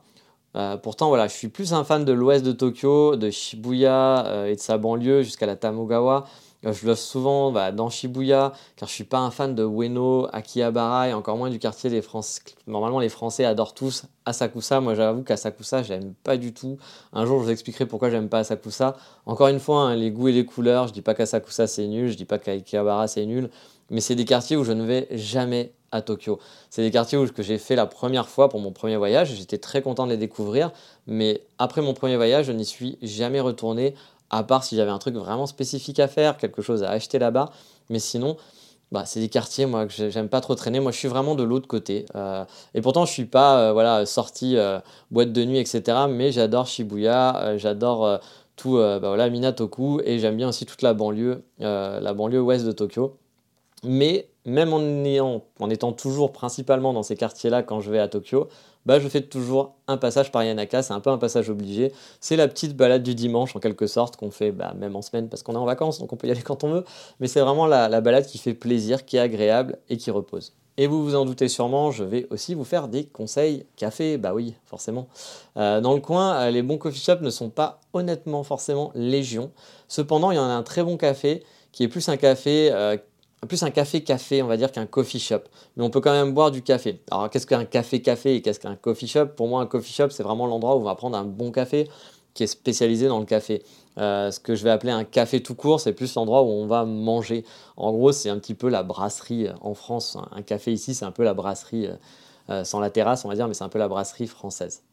Euh, 0.57 0.75
pourtant, 0.77 1.09
voilà, 1.09 1.27
je 1.27 1.33
suis 1.33 1.49
plus 1.49 1.73
un 1.73 1.83
fan 1.83 2.03
de 2.03 2.11
l'ouest 2.11 2.43
de 2.43 2.51
Tokyo, 2.51 3.15
de 3.15 3.29
Shibuya 3.29 4.45
et 4.47 4.55
de 4.55 4.59
sa 4.59 4.77
banlieue 4.77 5.21
jusqu'à 5.21 5.45
la 5.45 5.55
Tamogawa. 5.55 6.25
Euh, 6.65 6.73
je 6.73 6.87
loge 6.87 6.97
souvent 6.97 7.51
bah, 7.51 7.71
dans 7.71 7.89
Shibuya, 7.89 8.51
car 8.75 8.89
je 8.89 8.93
suis 8.93 9.03
pas 9.03 9.19
un 9.19 9.29
fan 9.29 9.53
de 9.53 9.63
Ueno, 9.63 10.27
Akihabara 10.33 11.09
et 11.09 11.13
encore 11.13 11.37
moins 11.37 11.49
du 11.49 11.59
quartier 11.59 11.89
des 11.89 12.01
Français. 12.01 12.41
Normalement, 12.65 12.99
les 12.99 13.09
Français 13.09 13.45
adorent 13.45 13.73
tous 13.73 14.05
Asakusa. 14.25 14.81
Moi, 14.81 14.95
j'avoue 14.95 15.23
qu'Asakusa, 15.23 15.83
j'aime 15.83 16.13
pas 16.23 16.37
du 16.37 16.53
tout. 16.53 16.77
Un 17.13 17.25
jour, 17.25 17.39
je 17.39 17.45
vous 17.45 17.51
expliquerai 17.51 17.85
pourquoi 17.85 18.09
j'aime 18.09 18.29
pas 18.29 18.39
Asakusa. 18.39 18.95
Encore 19.25 19.47
une 19.49 19.59
fois, 19.59 19.81
hein, 19.81 19.95
les 19.95 20.09
goûts 20.09 20.29
et 20.29 20.31
les 20.31 20.45
couleurs, 20.45 20.87
je 20.87 20.93
dis 20.93 21.03
pas 21.03 21.13
qu'Asakusa 21.13 21.67
c'est 21.67 21.87
nul, 21.87 22.09
je 22.09 22.17
dis 22.17 22.25
pas 22.25 22.39
qu'Akihabara 22.39 23.07
c'est 23.07 23.25
nul, 23.25 23.49
mais 23.89 24.01
c'est 24.01 24.15
des 24.15 24.25
quartiers 24.25 24.57
où 24.57 24.63
je 24.63 24.71
ne 24.71 24.83
vais 24.83 25.07
jamais 25.11 25.71
à 25.91 26.01
Tokyo. 26.01 26.39
C'est 26.69 26.81
des 26.81 26.91
quartiers 26.91 27.17
où, 27.17 27.27
que 27.27 27.43
j'ai 27.43 27.57
fait 27.57 27.75
la 27.75 27.85
première 27.85 28.27
fois 28.27 28.49
pour 28.49 28.59
mon 28.59 28.71
premier 28.71 28.97
voyage. 28.97 29.33
J'étais 29.35 29.57
très 29.57 29.81
content 29.81 30.05
de 30.05 30.11
les 30.11 30.17
découvrir, 30.17 30.71
mais 31.05 31.41
après 31.57 31.81
mon 31.81 31.93
premier 31.93 32.15
voyage, 32.15 32.45
je 32.45 32.51
n'y 32.51 32.65
suis 32.65 32.97
jamais 33.01 33.39
retourné 33.39 33.95
à 34.29 34.43
part 34.43 34.63
si 34.63 34.75
j'avais 34.75 34.91
un 34.91 34.99
truc 34.99 35.15
vraiment 35.15 35.45
spécifique 35.45 35.99
à 35.99 36.07
faire, 36.07 36.37
quelque 36.37 36.61
chose 36.61 36.83
à 36.83 36.89
acheter 36.89 37.19
là-bas. 37.19 37.49
Mais 37.89 37.99
sinon, 37.99 38.35
bah, 38.91 39.03
c'est 39.05 39.19
des 39.19 39.29
quartiers 39.29 39.65
moi 39.65 39.85
que 39.85 40.09
j'aime 40.09 40.29
pas 40.29 40.41
trop 40.41 40.55
traîner. 40.55 40.79
Moi, 40.79 40.91
je 40.91 40.97
suis 40.97 41.07
vraiment 41.07 41.35
de 41.35 41.43
l'autre 41.43 41.67
côté. 41.67 42.05
Euh, 42.15 42.45
et 42.73 42.81
pourtant, 42.81 43.05
je 43.05 43.11
suis 43.11 43.25
pas 43.25 43.59
euh, 43.59 43.73
voilà 43.73 44.05
sorti 44.05 44.57
euh, 44.57 44.79
boîte 45.11 45.33
de 45.33 45.43
nuit, 45.45 45.59
etc. 45.59 46.05
Mais 46.09 46.31
j'adore 46.31 46.67
Shibuya, 46.67 47.57
j'adore 47.57 48.19
tout 48.55 48.77
bah, 48.77 48.99
voilà 48.99 49.29
Minatoku 49.29 50.01
et 50.03 50.19
j'aime 50.19 50.35
bien 50.35 50.49
aussi 50.49 50.65
toute 50.65 50.81
la 50.81 50.93
banlieue, 50.93 51.43
la 51.59 52.13
banlieue 52.13 52.41
ouest 52.41 52.65
de 52.65 52.71
Tokyo. 52.71 53.17
Mais 53.83 54.29
même 54.45 54.73
en, 54.73 55.69
étant 55.69 55.91
toujours 55.91 56.31
principalement 56.31 56.93
dans 56.93 57.03
ces 57.03 57.15
quartiers-là 57.15 57.63
quand 57.63 57.81
je 57.81 57.91
vais 57.91 57.99
à 57.99 58.07
Tokyo, 58.07 58.47
bah, 58.85 58.99
je 58.99 59.07
fais 59.09 59.21
toujours 59.21 59.75
un 59.87 59.97
passage 59.97 60.31
par 60.31 60.43
Yanaka, 60.43 60.81
c'est 60.81 60.93
un 60.93 61.01
peu 61.01 61.09
un 61.09 61.17
passage 61.17 61.49
obligé. 61.49 61.91
C'est 62.21 62.37
la 62.37 62.47
petite 62.47 62.75
balade 62.75 63.03
du 63.03 63.13
dimanche 63.13 63.55
en 63.55 63.59
quelque 63.59 63.85
sorte 63.85 64.15
qu'on 64.15 64.31
fait 64.31 64.51
bah, 64.51 64.73
même 64.77 64.95
en 64.95 65.01
semaine 65.01 65.27
parce 65.27 65.43
qu'on 65.43 65.53
est 65.53 65.57
en 65.57 65.65
vacances, 65.65 65.99
donc 65.99 66.13
on 66.13 66.15
peut 66.15 66.27
y 66.27 66.31
aller 66.31 66.41
quand 66.41 66.63
on 66.63 66.71
veut. 66.71 66.85
Mais 67.19 67.27
c'est 67.27 67.41
vraiment 67.41 67.67
la, 67.67 68.01
balade 68.01 68.25
qui 68.25 68.37
fait 68.37 68.53
plaisir, 68.53 69.05
qui 69.05 69.17
est 69.17 69.19
agréable 69.19 69.77
et 69.89 69.97
qui 69.97 70.09
repose. 70.09 70.53
Et 70.77 70.87
vous 70.87 71.03
vous 71.03 71.15
en 71.15 71.25
doutez 71.25 71.49
sûrement, 71.49 71.91
je 71.91 72.03
vais 72.03 72.27
aussi 72.29 72.53
vous 72.53 72.63
faire 72.63 72.87
des 72.87 73.05
conseils 73.05 73.65
café, 73.75 74.17
bah 74.17 74.33
oui, 74.33 74.53
forcément. 74.65 75.07
Euh, 75.57 75.81
dans 75.81 75.93
le 75.93 75.99
coin, 75.99 76.35
euh, 76.35 76.51
les 76.51 76.61
bons 76.61 76.77
coffee 76.77 77.03
shops 77.03 77.21
ne 77.21 77.31
sont 77.31 77.49
pas 77.49 77.81
honnêtement 77.93 78.43
forcément 78.43 78.91
légion. 78.95 79.51
Cependant, 79.87 80.31
il 80.31 80.35
y 80.35 80.39
en 80.39 80.43
a 80.47 80.53
un 80.53 80.63
très 80.63 80.83
bon 80.83 80.95
café 80.95 81.43
qui 81.71 81.83
est 81.83 81.87
plus 81.87 82.07
un 82.09 82.17
café 82.17 82.69
euh, 82.71 82.95
plus 83.45 83.61
un 83.63 83.69
café-café, 83.69 84.41
on 84.41 84.47
va 84.47 84.57
dire, 84.57 84.71
qu'un 84.71 84.87
coffee 84.87 85.19
shop. 85.19 85.41
Mais 85.75 85.83
on 85.83 85.89
peut 85.89 86.01
quand 86.01 86.11
même 86.11 86.33
boire 86.33 86.49
du 86.49 86.63
café. 86.63 86.99
Alors, 87.11 87.29
qu'est-ce 87.29 87.45
qu'un 87.45 87.65
café-café 87.65 88.35
et 88.35 88.41
qu'est-ce 88.41 88.59
qu'un 88.59 88.75
coffee 88.75 89.07
shop? 89.07 89.27
Pour 89.35 89.47
moi, 89.47 89.61
un 89.61 89.67
coffee 89.67 89.93
shop, 89.93 90.09
c'est 90.09 90.23
vraiment 90.23 90.47
l'endroit 90.47 90.75
où 90.75 90.79
on 90.79 90.83
va 90.83 90.95
prendre 90.95 91.17
un 91.17 91.23
bon 91.23 91.51
café 91.51 91.87
qui 92.33 92.43
est 92.43 92.47
spécialisé 92.47 93.07
dans 93.07 93.19
le 93.19 93.25
café. 93.25 93.63
Euh, 93.97 94.31
ce 94.31 94.39
que 94.39 94.55
je 94.55 94.63
vais 94.63 94.69
appeler 94.69 94.91
un 94.91 95.03
café 95.03 95.41
tout 95.41 95.55
court, 95.55 95.79
c'est 95.79 95.93
plus 95.93 96.13
l'endroit 96.15 96.43
où 96.43 96.47
on 96.47 96.67
va 96.67 96.85
manger. 96.85 97.43
En 97.77 97.91
gros, 97.91 98.11
c'est 98.11 98.29
un 98.29 98.37
petit 98.37 98.53
peu 98.53 98.69
la 98.69 98.83
brasserie 98.83 99.47
en 99.61 99.73
France. 99.73 100.17
Un 100.31 100.43
café 100.43 100.71
ici, 100.71 100.93
c'est 100.93 101.05
un 101.05 101.11
peu 101.11 101.23
la 101.23 101.33
brasserie, 101.33 101.87
euh, 101.87 101.95
euh, 102.49 102.63
sans 102.63 102.79
la 102.79 102.91
terrasse, 102.91 103.25
on 103.25 103.29
va 103.29 103.35
dire, 103.35 103.47
mais 103.47 103.55
c'est 103.55 103.63
un 103.63 103.69
peu 103.69 103.79
la 103.79 103.87
brasserie 103.87 104.27
française. 104.27 104.83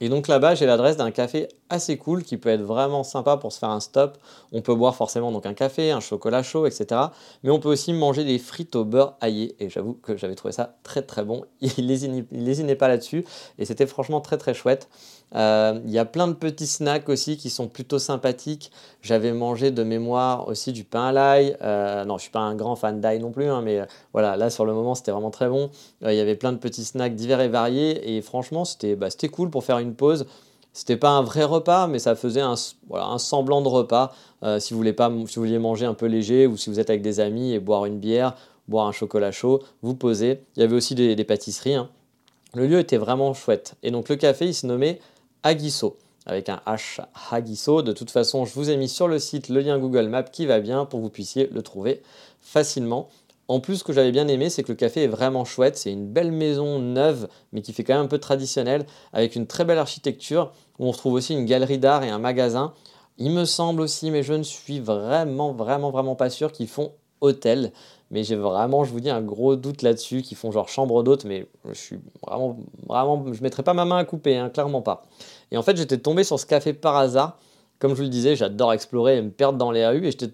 Et 0.00 0.08
donc 0.08 0.28
là-bas, 0.28 0.54
j'ai 0.54 0.66
l'adresse 0.66 0.96
d'un 0.96 1.10
café 1.10 1.48
assez 1.68 1.96
cool 1.98 2.24
qui 2.24 2.36
peut 2.36 2.48
être 2.48 2.62
vraiment 2.62 3.04
sympa 3.04 3.36
pour 3.36 3.52
se 3.52 3.58
faire 3.58 3.70
un 3.70 3.80
stop. 3.80 4.18
On 4.52 4.62
peut 4.62 4.74
boire 4.74 4.96
forcément 4.96 5.30
donc 5.30 5.46
un 5.46 5.54
café, 5.54 5.90
un 5.90 6.00
chocolat 6.00 6.42
chaud, 6.42 6.66
etc. 6.66 7.00
Mais 7.42 7.50
on 7.50 7.60
peut 7.60 7.68
aussi 7.68 7.92
manger 7.92 8.24
des 8.24 8.38
frites 8.38 8.74
au 8.76 8.84
beurre 8.84 9.16
aillé. 9.20 9.54
Et 9.60 9.68
j'avoue 9.68 9.94
que 9.94 10.16
j'avais 10.16 10.34
trouvé 10.34 10.52
ça 10.52 10.76
très 10.82 11.02
très 11.02 11.24
bon. 11.24 11.44
Il 11.60 11.86
lésinait 11.86 12.74
pas 12.74 12.88
là-dessus. 12.88 13.24
Et 13.58 13.64
c'était 13.64 13.86
franchement 13.86 14.20
très 14.20 14.38
très 14.38 14.54
chouette. 14.54 14.88
Euh, 15.34 15.80
il 15.84 15.90
y 15.90 15.98
a 15.98 16.04
plein 16.04 16.26
de 16.26 16.32
petits 16.32 16.66
snacks 16.66 17.08
aussi 17.08 17.36
qui 17.36 17.50
sont 17.50 17.68
plutôt 17.68 17.98
sympathiques. 17.98 18.72
J'avais 19.02 19.32
mangé 19.32 19.70
de 19.70 19.82
mémoire 19.82 20.48
aussi 20.48 20.72
du 20.72 20.84
pain 20.84 21.06
à 21.06 21.12
l'ail. 21.12 21.56
Euh, 21.62 22.04
non, 22.04 22.18
je 22.18 22.22
suis 22.22 22.30
pas 22.30 22.40
un 22.40 22.54
grand 22.54 22.76
fan 22.76 23.00
d'ail 23.00 23.20
non 23.20 23.30
plus, 23.30 23.48
hein, 23.48 23.62
mais 23.62 23.80
euh, 23.80 23.84
voilà, 24.12 24.36
là 24.36 24.50
sur 24.50 24.64
le 24.64 24.72
moment 24.72 24.94
c'était 24.94 25.12
vraiment 25.12 25.30
très 25.30 25.48
bon. 25.48 25.70
Il 26.02 26.12
y 26.12 26.20
avait 26.20 26.34
plein 26.34 26.52
de 26.52 26.58
petits 26.58 26.84
snacks 26.84 27.14
divers 27.14 27.40
et 27.40 27.48
variés 27.48 28.16
et 28.16 28.22
franchement 28.22 28.64
c'était 28.64 28.96
bah, 28.96 29.08
cool 29.32 29.50
pour 29.50 29.64
faire 29.64 29.78
une 29.78 29.89
pause. 29.94 30.26
C'était 30.72 30.96
pas 30.96 31.10
un 31.10 31.22
vrai 31.22 31.44
repas, 31.44 31.88
mais 31.88 31.98
ça 31.98 32.14
faisait 32.14 32.42
un, 32.42 32.54
semblant 33.18 33.60
de 33.60 33.68
repas. 33.68 34.12
si, 34.58 34.72
vous 34.72 34.78
voulez 34.78 34.92
pas, 34.92 35.10
si 35.26 35.34
vous 35.34 35.42
vouliez 35.42 35.58
manger 35.58 35.84
un 35.84 35.94
peu 35.94 36.06
léger 36.06 36.46
ou 36.46 36.56
si 36.56 36.70
vous 36.70 36.78
êtes 36.78 36.90
avec 36.90 37.02
des 37.02 37.18
amis 37.18 37.52
et 37.52 37.58
boire 37.58 37.86
une 37.86 37.98
bière, 37.98 38.36
boire 38.68 38.86
un 38.86 38.92
chocolat 38.92 39.32
chaud, 39.32 39.60
vous 39.82 39.94
posez. 39.94 40.40
Il 40.56 40.60
y 40.60 40.62
avait 40.62 40.76
aussi 40.76 40.94
des, 40.94 41.24
pâtisseries. 41.24 41.74
Hein. 41.74 41.90
Le 42.54 42.66
lieu 42.66 42.78
était 42.78 42.96
vraiment 42.96 43.34
chouette. 43.34 43.74
Et 43.82 43.90
donc 43.90 44.08
le 44.08 44.16
café, 44.16 44.46
il 44.46 44.54
se 44.54 44.66
nommait 44.66 45.00
Aguisso, 45.42 45.96
avec 46.24 46.48
un 46.48 46.60
H 46.66 47.00
Aguisso. 47.30 47.82
De 47.82 47.92
toute 47.92 48.10
façon, 48.10 48.44
je 48.44 48.54
vous 48.54 48.70
ai 48.70 48.76
mis 48.76 48.88
sur 48.88 49.08
le 49.08 49.18
site 49.18 49.48
le 49.48 49.60
lien 49.60 49.78
Google 49.78 50.08
Maps 50.08 50.22
qui 50.22 50.46
va 50.46 50.60
bien 50.60 50.84
pour 50.86 51.00
que 51.00 51.04
vous 51.04 51.10
puissiez 51.10 51.48
le 51.52 51.62
trouver 51.62 52.00
facilement. 52.40 53.08
En 53.50 53.58
plus, 53.58 53.78
ce 53.78 53.84
que 53.84 53.92
j'avais 53.92 54.12
bien 54.12 54.28
aimé, 54.28 54.48
c'est 54.48 54.62
que 54.62 54.70
le 54.70 54.76
café 54.76 55.02
est 55.02 55.08
vraiment 55.08 55.44
chouette. 55.44 55.76
C'est 55.76 55.90
une 55.90 56.06
belle 56.06 56.30
maison 56.30 56.78
neuve, 56.78 57.26
mais 57.52 57.62
qui 57.62 57.72
fait 57.72 57.82
quand 57.82 57.94
même 57.94 58.04
un 58.04 58.08
peu 58.08 58.18
traditionnelle, 58.18 58.86
avec 59.12 59.34
une 59.34 59.48
très 59.48 59.64
belle 59.64 59.78
architecture, 59.78 60.52
où 60.78 60.86
on 60.86 60.92
retrouve 60.92 61.14
aussi 61.14 61.34
une 61.34 61.46
galerie 61.46 61.78
d'art 61.78 62.04
et 62.04 62.10
un 62.10 62.20
magasin. 62.20 62.74
Il 63.18 63.32
me 63.32 63.44
semble 63.44 63.80
aussi, 63.80 64.12
mais 64.12 64.22
je 64.22 64.34
ne 64.34 64.44
suis 64.44 64.78
vraiment, 64.78 65.50
vraiment, 65.52 65.90
vraiment 65.90 66.14
pas 66.14 66.30
sûr, 66.30 66.52
qu'ils 66.52 66.68
font 66.68 66.92
hôtel. 67.20 67.72
Mais 68.12 68.22
j'ai 68.22 68.36
vraiment, 68.36 68.84
je 68.84 68.92
vous 68.92 69.00
dis, 69.00 69.10
un 69.10 69.20
gros 69.20 69.56
doute 69.56 69.82
là-dessus, 69.82 70.22
qu'ils 70.22 70.36
font 70.36 70.52
genre 70.52 70.68
chambre 70.68 71.02
d'hôte, 71.02 71.24
mais 71.24 71.48
je 71.68 71.74
suis 71.74 71.98
vraiment, 72.24 72.56
vraiment, 72.86 73.32
je 73.32 73.42
mettrai 73.42 73.64
pas 73.64 73.74
ma 73.74 73.84
main 73.84 73.96
à 73.96 74.04
couper, 74.04 74.36
hein, 74.36 74.48
clairement 74.48 74.82
pas. 74.82 75.02
Et 75.50 75.56
en 75.56 75.62
fait, 75.64 75.76
j'étais 75.76 75.98
tombé 75.98 76.22
sur 76.22 76.38
ce 76.38 76.46
café 76.46 76.72
par 76.72 76.94
hasard. 76.94 77.36
Comme 77.80 77.92
je 77.92 77.96
vous 77.96 78.02
le 78.02 78.10
disais, 78.10 78.36
j'adore 78.36 78.72
explorer 78.72 79.16
et 79.16 79.22
me 79.22 79.30
perdre 79.30 79.58
dans 79.58 79.72
les 79.72 79.84
rues, 79.88 80.06
et 80.06 80.12
j'étais 80.12 80.30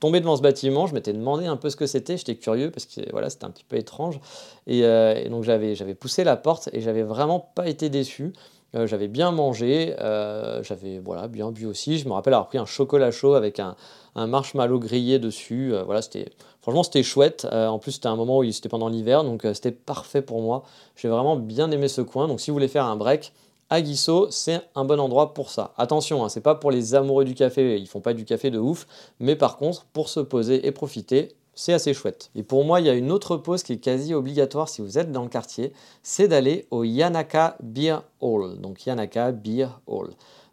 tombé 0.00 0.20
devant 0.20 0.36
ce 0.36 0.42
bâtiment, 0.42 0.86
je 0.86 0.94
m'étais 0.94 1.12
demandé 1.12 1.46
un 1.46 1.56
peu 1.56 1.70
ce 1.70 1.76
que 1.76 1.86
c'était, 1.86 2.16
j'étais 2.16 2.36
curieux 2.36 2.70
parce 2.70 2.86
que 2.86 3.00
voilà, 3.12 3.30
c'était 3.30 3.44
un 3.44 3.50
petit 3.50 3.64
peu 3.64 3.76
étrange. 3.76 4.20
Et, 4.66 4.84
euh, 4.84 5.28
donc 5.28 5.44
j'avais, 5.44 5.74
poussé 5.94 6.24
la 6.24 6.36
porte 6.36 6.68
et 6.72 6.80
j'avais 6.80 7.02
vraiment 7.02 7.40
pas 7.54 7.68
été 7.68 7.88
déçu. 7.88 8.32
Euh, 8.74 8.86
j'avais 8.86 9.08
bien 9.08 9.30
mangé, 9.30 9.94
euh, 10.00 10.62
j'avais 10.62 10.98
voilà, 10.98 11.28
bien 11.28 11.50
bu 11.50 11.66
aussi. 11.66 11.98
Je 11.98 12.08
me 12.08 12.12
rappelle 12.12 12.34
avoir 12.34 12.48
pris 12.48 12.58
un 12.58 12.66
chocolat 12.66 13.10
chaud 13.10 13.34
avec 13.34 13.58
un, 13.58 13.76
un 14.16 14.26
marshmallow 14.26 14.78
grillé 14.78 15.18
dessus. 15.18 15.72
voilà, 15.84 16.02
c'était, 16.02 16.26
franchement, 16.60 16.82
c'était 16.82 17.02
chouette. 17.02 17.46
en 17.50 17.78
plus, 17.78 17.92
c'était 17.92 18.08
un 18.08 18.16
moment 18.16 18.38
où 18.38 18.50
c'était 18.50 18.68
pendant 18.68 18.88
l'hiver, 18.88 19.24
donc 19.24 19.46
c'était 19.54 19.72
parfait 19.72 20.20
pour 20.20 20.42
moi. 20.42 20.64
J'ai 20.96 21.08
vraiment 21.08 21.36
bien 21.36 21.70
aimé 21.70 21.88
ce 21.88 22.02
coin. 22.02 22.28
Donc 22.28 22.40
si 22.40 22.50
vous 22.50 22.54
voulez 22.54 22.68
faire 22.68 22.84
un 22.84 22.96
break, 22.96 23.32
Aguisso, 23.68 24.28
c'est 24.30 24.60
un 24.76 24.84
bon 24.84 25.00
endroit 25.00 25.34
pour 25.34 25.50
ça. 25.50 25.74
Attention, 25.76 26.24
hein, 26.24 26.28
c'est 26.28 26.40
pas 26.40 26.54
pour 26.54 26.70
les 26.70 26.94
amoureux 26.94 27.24
du 27.24 27.34
café, 27.34 27.78
ils 27.78 27.88
font 27.88 28.00
pas 28.00 28.14
du 28.14 28.24
café 28.24 28.50
de 28.50 28.60
ouf, 28.60 28.86
mais 29.18 29.34
par 29.34 29.56
contre, 29.56 29.86
pour 29.86 30.08
se 30.08 30.20
poser 30.20 30.66
et 30.66 30.70
profiter, 30.70 31.34
c'est 31.56 31.72
assez 31.72 31.92
chouette. 31.92 32.30
Et 32.36 32.44
pour 32.44 32.64
moi, 32.64 32.80
il 32.80 32.86
y 32.86 32.90
a 32.90 32.94
une 32.94 33.10
autre 33.10 33.36
pause 33.36 33.64
qui 33.64 33.72
est 33.72 33.78
quasi 33.78 34.14
obligatoire 34.14 34.68
si 34.68 34.82
vous 34.82 34.98
êtes 34.98 35.10
dans 35.10 35.22
le 35.22 35.28
quartier, 35.28 35.72
c'est 36.04 36.28
d'aller 36.28 36.68
au 36.70 36.84
Yanaka 36.84 37.56
Beer 37.60 38.02
Hall. 38.20 38.60
Donc 38.60 38.86
Yanaka 38.86 39.32
Beer 39.32 39.68
Hall. 39.88 40.10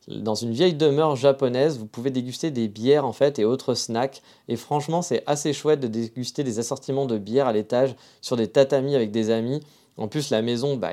Dans 0.08 0.36
une 0.36 0.52
vieille 0.52 0.74
demeure 0.74 1.16
japonaise, 1.16 1.78
vous 1.78 1.86
pouvez 1.86 2.10
déguster 2.10 2.52
des 2.52 2.68
bières 2.68 3.06
en 3.06 3.14
fait 3.14 3.38
et 3.38 3.46
autres 3.46 3.74
snacks. 3.74 4.22
Et 4.48 4.56
franchement, 4.56 5.02
c'est 5.02 5.24
assez 5.28 5.54
chouette 5.54 5.80
de 5.80 5.88
déguster 5.88 6.44
des 6.44 6.60
assortiments 6.60 7.06
de 7.06 7.18
bières 7.18 7.48
à 7.48 7.54
l'étage 7.54 7.96
sur 8.22 8.36
des 8.36 8.48
tatamis 8.48 8.96
avec 8.96 9.12
des 9.12 9.30
amis. 9.30 9.62
En 9.98 10.08
plus, 10.08 10.32
la 10.32 10.42
maison, 10.42 10.76
bah, 10.76 10.92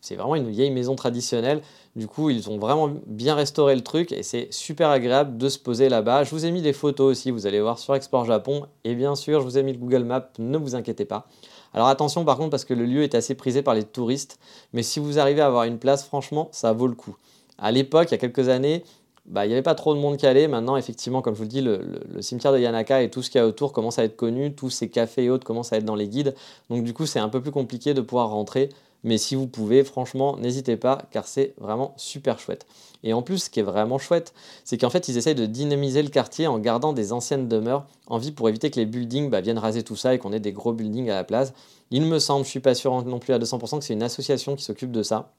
c'est 0.00 0.16
vraiment 0.16 0.36
une 0.36 0.48
vieille 0.48 0.70
maison 0.70 0.94
traditionnelle. 0.94 1.60
Du 1.96 2.06
coup, 2.06 2.30
ils 2.30 2.48
ont 2.48 2.58
vraiment 2.58 2.90
bien 3.06 3.34
restauré 3.34 3.74
le 3.74 3.82
truc 3.82 4.10
et 4.12 4.22
c'est 4.22 4.48
super 4.50 4.88
agréable 4.88 5.36
de 5.36 5.48
se 5.50 5.58
poser 5.58 5.90
là-bas. 5.90 6.24
Je 6.24 6.30
vous 6.30 6.46
ai 6.46 6.50
mis 6.50 6.62
des 6.62 6.72
photos 6.72 7.10
aussi, 7.10 7.30
vous 7.30 7.46
allez 7.46 7.60
voir 7.60 7.78
sur 7.78 7.94
Export 7.94 8.24
Japon. 8.24 8.66
Et 8.84 8.94
bien 8.94 9.14
sûr, 9.14 9.40
je 9.40 9.44
vous 9.44 9.58
ai 9.58 9.62
mis 9.62 9.72
le 9.72 9.78
Google 9.78 10.04
Maps, 10.04 10.30
ne 10.38 10.56
vous 10.56 10.74
inquiétez 10.74 11.04
pas. 11.04 11.26
Alors 11.74 11.88
attention 11.88 12.24
par 12.24 12.36
contre, 12.36 12.50
parce 12.50 12.64
que 12.64 12.74
le 12.74 12.86
lieu 12.86 13.02
est 13.02 13.14
assez 13.14 13.34
prisé 13.34 13.62
par 13.62 13.74
les 13.74 13.84
touristes. 13.84 14.38
Mais 14.72 14.82
si 14.82 14.98
vous 14.98 15.18
arrivez 15.18 15.42
à 15.42 15.46
avoir 15.46 15.64
une 15.64 15.78
place, 15.78 16.04
franchement, 16.04 16.48
ça 16.52 16.72
vaut 16.72 16.86
le 16.86 16.94
coup. 16.94 17.16
À 17.58 17.70
l'époque, 17.70 18.08
il 18.10 18.12
y 18.12 18.14
a 18.14 18.18
quelques 18.18 18.48
années, 18.48 18.82
bah, 19.26 19.46
il 19.46 19.48
n'y 19.48 19.54
avait 19.54 19.62
pas 19.62 19.74
trop 19.74 19.94
de 19.94 20.00
monde 20.00 20.22
allait. 20.24 20.48
Maintenant, 20.48 20.76
effectivement, 20.76 21.22
comme 21.22 21.34
je 21.34 21.38
vous 21.38 21.44
le 21.44 21.48
dis, 21.48 21.60
le, 21.60 22.00
cimetière 22.20 22.52
de 22.52 22.58
Yanaka 22.58 23.02
et 23.02 23.10
tout 23.10 23.22
ce 23.22 23.30
qu'il 23.30 23.40
y 23.40 23.42
a 23.42 23.46
autour 23.46 23.72
commence 23.72 23.98
à 23.98 24.04
être 24.04 24.16
connu. 24.16 24.52
Tous 24.54 24.70
ces 24.70 24.88
cafés 24.88 25.24
et 25.24 25.30
autres 25.30 25.44
commencent 25.44 25.72
à 25.72 25.76
être 25.76 25.84
dans 25.84 25.94
les 25.94 26.08
guides. 26.08 26.34
Donc, 26.70 26.84
du 26.84 26.92
coup, 26.92 27.06
c'est 27.06 27.20
un 27.20 27.28
peu 27.28 27.40
plus 27.40 27.52
compliqué 27.52 27.94
de 27.94 28.00
pouvoir 28.00 28.30
rentrer. 28.30 28.70
Mais 29.04 29.18
si 29.18 29.34
vous 29.34 29.46
pouvez, 29.48 29.82
franchement, 29.84 30.36
n'hésitez 30.36 30.76
pas, 30.76 31.02
car 31.10 31.26
c'est 31.26 31.54
vraiment 31.58 31.92
super 31.96 32.38
chouette. 32.38 32.66
Et 33.02 33.12
en 33.12 33.22
plus, 33.22 33.44
ce 33.44 33.50
qui 33.50 33.58
est 33.58 33.64
vraiment 33.64 33.98
chouette, 33.98 34.32
c'est 34.64 34.78
qu'en 34.78 34.90
fait, 34.90 35.08
ils 35.08 35.16
essayent 35.16 35.34
de 35.34 35.46
dynamiser 35.46 36.02
le 36.02 36.08
quartier 36.08 36.46
en 36.46 36.58
gardant 36.58 36.92
des 36.92 37.12
anciennes 37.12 37.48
demeures 37.48 37.84
en 38.06 38.18
vie 38.18 38.30
pour 38.30 38.48
éviter 38.48 38.70
que 38.70 38.78
les 38.78 38.86
buildings 38.86 39.28
bah, 39.28 39.40
viennent 39.40 39.58
raser 39.58 39.82
tout 39.82 39.96
ça 39.96 40.14
et 40.14 40.18
qu'on 40.18 40.32
ait 40.32 40.40
des 40.40 40.52
gros 40.52 40.72
buildings 40.72 41.10
à 41.10 41.16
la 41.16 41.24
place. 41.24 41.52
Il 41.90 42.06
me 42.06 42.20
semble, 42.20 42.44
je 42.44 42.50
suis 42.50 42.60
pas 42.60 42.74
sûr 42.74 43.04
non 43.04 43.18
plus 43.18 43.32
à 43.32 43.38
200%, 43.38 43.78
que 43.78 43.84
c'est 43.84 43.94
une 43.94 44.04
association 44.04 44.54
qui 44.54 44.62
s'occupe 44.62 44.92
de 44.92 45.02
ça. 45.02 45.32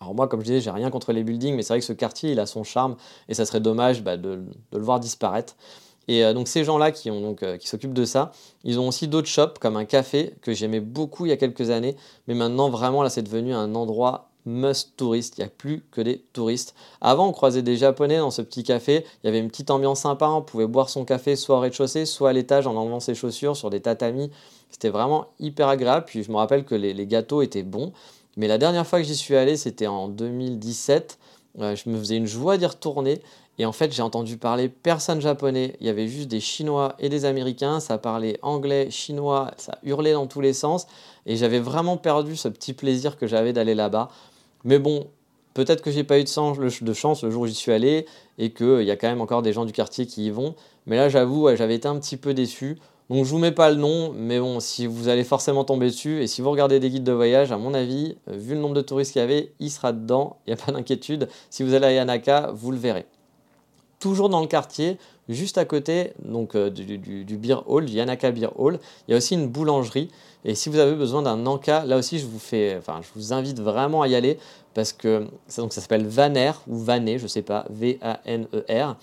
Alors 0.00 0.14
moi, 0.14 0.28
comme 0.28 0.40
je 0.40 0.46
disais, 0.46 0.60
j'ai 0.60 0.70
rien 0.70 0.90
contre 0.90 1.12
les 1.12 1.24
buildings, 1.24 1.54
mais 1.54 1.62
c'est 1.62 1.72
vrai 1.72 1.80
que 1.80 1.86
ce 1.86 1.92
quartier, 1.92 2.32
il 2.32 2.40
a 2.40 2.46
son 2.46 2.64
charme, 2.64 2.96
et 3.28 3.34
ça 3.34 3.46
serait 3.46 3.60
dommage 3.60 4.02
bah, 4.02 4.16
de, 4.16 4.42
le 4.72 4.82
voir 4.82 5.00
disparaître. 5.00 5.56
Et 6.08 6.24
euh, 6.24 6.34
donc 6.34 6.48
ces 6.48 6.64
gens-là 6.64 6.92
qui, 6.92 7.10
euh, 7.10 7.56
qui 7.56 7.66
s'occupent 7.66 7.94
de 7.94 8.04
ça, 8.04 8.30
ils 8.62 8.78
ont 8.78 8.88
aussi 8.88 9.08
d'autres 9.08 9.28
shops 9.28 9.58
comme 9.60 9.76
un 9.76 9.84
café 9.84 10.34
que 10.40 10.52
j'aimais 10.52 10.80
beaucoup 10.80 11.26
il 11.26 11.30
y 11.30 11.32
a 11.32 11.36
quelques 11.36 11.70
années, 11.70 11.96
mais 12.28 12.34
maintenant 12.34 12.70
vraiment 12.70 13.02
là 13.02 13.10
c'est 13.10 13.24
devenu 13.24 13.52
un 13.52 13.74
endroit 13.74 14.30
must 14.44 14.96
touriste, 14.96 15.38
il 15.38 15.40
n'y 15.40 15.46
a 15.46 15.50
plus 15.50 15.84
que 15.90 16.00
des 16.00 16.18
touristes. 16.32 16.76
Avant 17.00 17.26
on 17.26 17.32
croisait 17.32 17.62
des 17.62 17.76
japonais 17.76 18.18
dans 18.18 18.30
ce 18.30 18.40
petit 18.40 18.62
café, 18.62 19.04
il 19.24 19.26
y 19.26 19.28
avait 19.28 19.40
une 19.40 19.48
petite 19.48 19.72
ambiance 19.72 20.02
sympa, 20.02 20.28
on 20.28 20.42
pouvait 20.42 20.68
boire 20.68 20.90
son 20.90 21.04
café 21.04 21.34
soit 21.34 21.56
au 21.56 21.60
rez-de-chaussée, 21.60 22.06
soit 22.06 22.30
à 22.30 22.32
l'étage 22.32 22.68
en 22.68 22.76
enlevant 22.76 23.00
ses 23.00 23.16
chaussures 23.16 23.56
sur 23.56 23.70
des 23.70 23.80
tatamis, 23.80 24.30
c'était 24.70 24.90
vraiment 24.90 25.26
hyper 25.40 25.66
agréable, 25.66 26.04
puis 26.06 26.22
je 26.22 26.30
me 26.30 26.36
rappelle 26.36 26.64
que 26.64 26.76
les 26.76 27.06
gâteaux 27.08 27.42
étaient 27.42 27.64
bons, 27.64 27.92
mais 28.36 28.48
la 28.48 28.58
dernière 28.58 28.86
fois 28.86 29.00
que 29.00 29.06
j'y 29.06 29.16
suis 29.16 29.34
allé, 29.36 29.56
c'était 29.56 29.86
en 29.86 30.08
2017. 30.08 31.18
Euh, 31.60 31.74
je 31.74 31.88
me 31.88 31.98
faisais 31.98 32.16
une 32.16 32.26
joie 32.26 32.58
d'y 32.58 32.66
retourner. 32.66 33.20
Et 33.58 33.64
en 33.64 33.72
fait, 33.72 33.92
j'ai 33.92 34.02
entendu 34.02 34.36
parler 34.36 34.68
personne 34.68 35.20
japonais. 35.22 35.76
Il 35.80 35.86
y 35.86 35.88
avait 35.88 36.08
juste 36.08 36.28
des 36.28 36.40
Chinois 36.40 36.94
et 36.98 37.08
des 37.08 37.24
Américains. 37.24 37.80
Ça 37.80 37.96
parlait 37.96 38.38
anglais, 38.42 38.90
chinois, 38.90 39.52
ça 39.56 39.78
hurlait 39.82 40.12
dans 40.12 40.26
tous 40.26 40.42
les 40.42 40.52
sens. 40.52 40.86
Et 41.24 41.36
j'avais 41.36 41.60
vraiment 41.60 41.96
perdu 41.96 42.36
ce 42.36 42.48
petit 42.48 42.74
plaisir 42.74 43.16
que 43.16 43.26
j'avais 43.26 43.54
d'aller 43.54 43.74
là-bas. 43.74 44.08
Mais 44.64 44.78
bon, 44.78 45.06
peut-être 45.54 45.80
que 45.80 45.90
j'ai 45.90 46.04
pas 46.04 46.18
eu 46.18 46.24
de 46.24 46.28
chance, 46.28 46.58
de 46.58 46.92
chance 46.92 47.24
le 47.24 47.30
jour 47.30 47.42
où 47.42 47.46
j'y 47.46 47.54
suis 47.54 47.72
allé 47.72 48.04
et 48.36 48.52
qu'il 48.52 48.82
y 48.82 48.90
a 48.90 48.96
quand 48.96 49.08
même 49.08 49.22
encore 49.22 49.40
des 49.40 49.54
gens 49.54 49.64
du 49.64 49.72
quartier 49.72 50.06
qui 50.06 50.26
y 50.26 50.30
vont. 50.30 50.54
Mais 50.84 50.96
là, 50.96 51.08
j'avoue, 51.08 51.48
j'avais 51.56 51.76
été 51.76 51.88
un 51.88 51.98
petit 51.98 52.18
peu 52.18 52.34
déçu. 52.34 52.78
Donc 53.08 53.24
je 53.24 53.30
vous 53.30 53.38
mets 53.38 53.52
pas 53.52 53.70
le 53.70 53.76
nom, 53.76 54.12
mais 54.16 54.40
bon, 54.40 54.58
si 54.58 54.86
vous 54.86 55.08
allez 55.08 55.22
forcément 55.22 55.64
tomber 55.64 55.86
dessus, 55.86 56.22
et 56.22 56.26
si 56.26 56.42
vous 56.42 56.50
regardez 56.50 56.80
des 56.80 56.90
guides 56.90 57.04
de 57.04 57.12
voyage, 57.12 57.52
à 57.52 57.56
mon 57.56 57.72
avis, 57.72 58.16
euh, 58.28 58.36
vu 58.36 58.54
le 58.54 58.60
nombre 58.60 58.74
de 58.74 58.80
touristes 58.80 59.12
qu'il 59.12 59.20
y 59.20 59.24
avait, 59.24 59.52
il 59.60 59.70
sera 59.70 59.92
dedans, 59.92 60.38
il 60.46 60.54
n'y 60.54 60.60
a 60.60 60.64
pas 60.64 60.72
d'inquiétude. 60.72 61.28
Si 61.48 61.62
vous 61.62 61.74
allez 61.74 61.86
à 61.86 61.92
Yanaka, 61.92 62.50
vous 62.52 62.72
le 62.72 62.78
verrez. 62.78 63.06
Toujours 64.00 64.28
dans 64.28 64.40
le 64.40 64.48
quartier, 64.48 64.98
juste 65.28 65.56
à 65.56 65.64
côté 65.64 66.12
donc, 66.24 66.56
euh, 66.56 66.68
du, 66.68 67.36
beer 67.36 67.62
hall, 67.66 67.88
Yanaka 67.88 68.32
Beer 68.32 68.50
Hall, 68.56 68.80
il 69.06 69.12
y 69.12 69.14
a 69.14 69.16
aussi 69.16 69.34
une 69.34 69.48
boulangerie. 69.48 70.10
Et 70.44 70.54
si 70.54 70.68
vous 70.68 70.78
avez 70.78 70.94
besoin 70.94 71.22
d'un 71.22 71.46
encas, 71.46 71.84
là 71.84 71.96
aussi 71.96 72.18
je 72.18 72.26
vous 72.26 73.32
invite 73.32 73.60
vraiment 73.60 74.02
à 74.02 74.08
y 74.08 74.14
aller 74.14 74.38
parce 74.74 74.92
que 74.92 75.26
donc 75.56 75.72
ça 75.72 75.80
s'appelle 75.80 76.06
Vaner 76.06 76.52
ou 76.68 76.76
Vanet, 76.76 77.18
je 77.18 77.26
sais 77.26 77.42
pas, 77.42 77.64
V-A-N-E-R. 77.70 78.96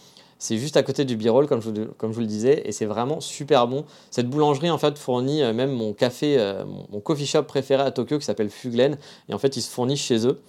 C'est 0.44 0.58
juste 0.58 0.76
à 0.76 0.84
côté 0.84 1.06
du 1.06 1.16
Birol, 1.16 1.48
comme 1.48 1.62
je, 1.62 1.70
comme 1.98 2.12
je 2.12 2.16
vous 2.16 2.20
le 2.22 2.28
disais, 2.28 2.64
et 2.66 2.74
c'est 2.74 2.84
vraiment 2.84 3.22
super 3.22 3.66
bon. 3.66 3.86
Cette 4.12 4.30
boulangerie, 4.30 4.70
en 4.70 4.78
fait, 4.78 4.98
fournit 4.98 5.42
euh, 5.42 5.54
même 5.54 5.72
mon 5.72 5.94
café, 5.94 6.38
euh, 6.38 6.66
mon 6.92 7.00
coffee 7.00 7.26
shop 7.26 7.44
préféré 7.44 7.82
à 7.82 7.92
Tokyo 7.92 8.20
qui 8.20 8.26
s'appelle 8.26 8.50
Fuglen. 8.50 8.98
Et 9.30 9.34
en 9.34 9.38
fait, 9.38 9.56
ils 9.56 9.62
se 9.62 9.72
fournissent 9.72 10.02
chez 10.02 10.28
eux. 10.28 10.42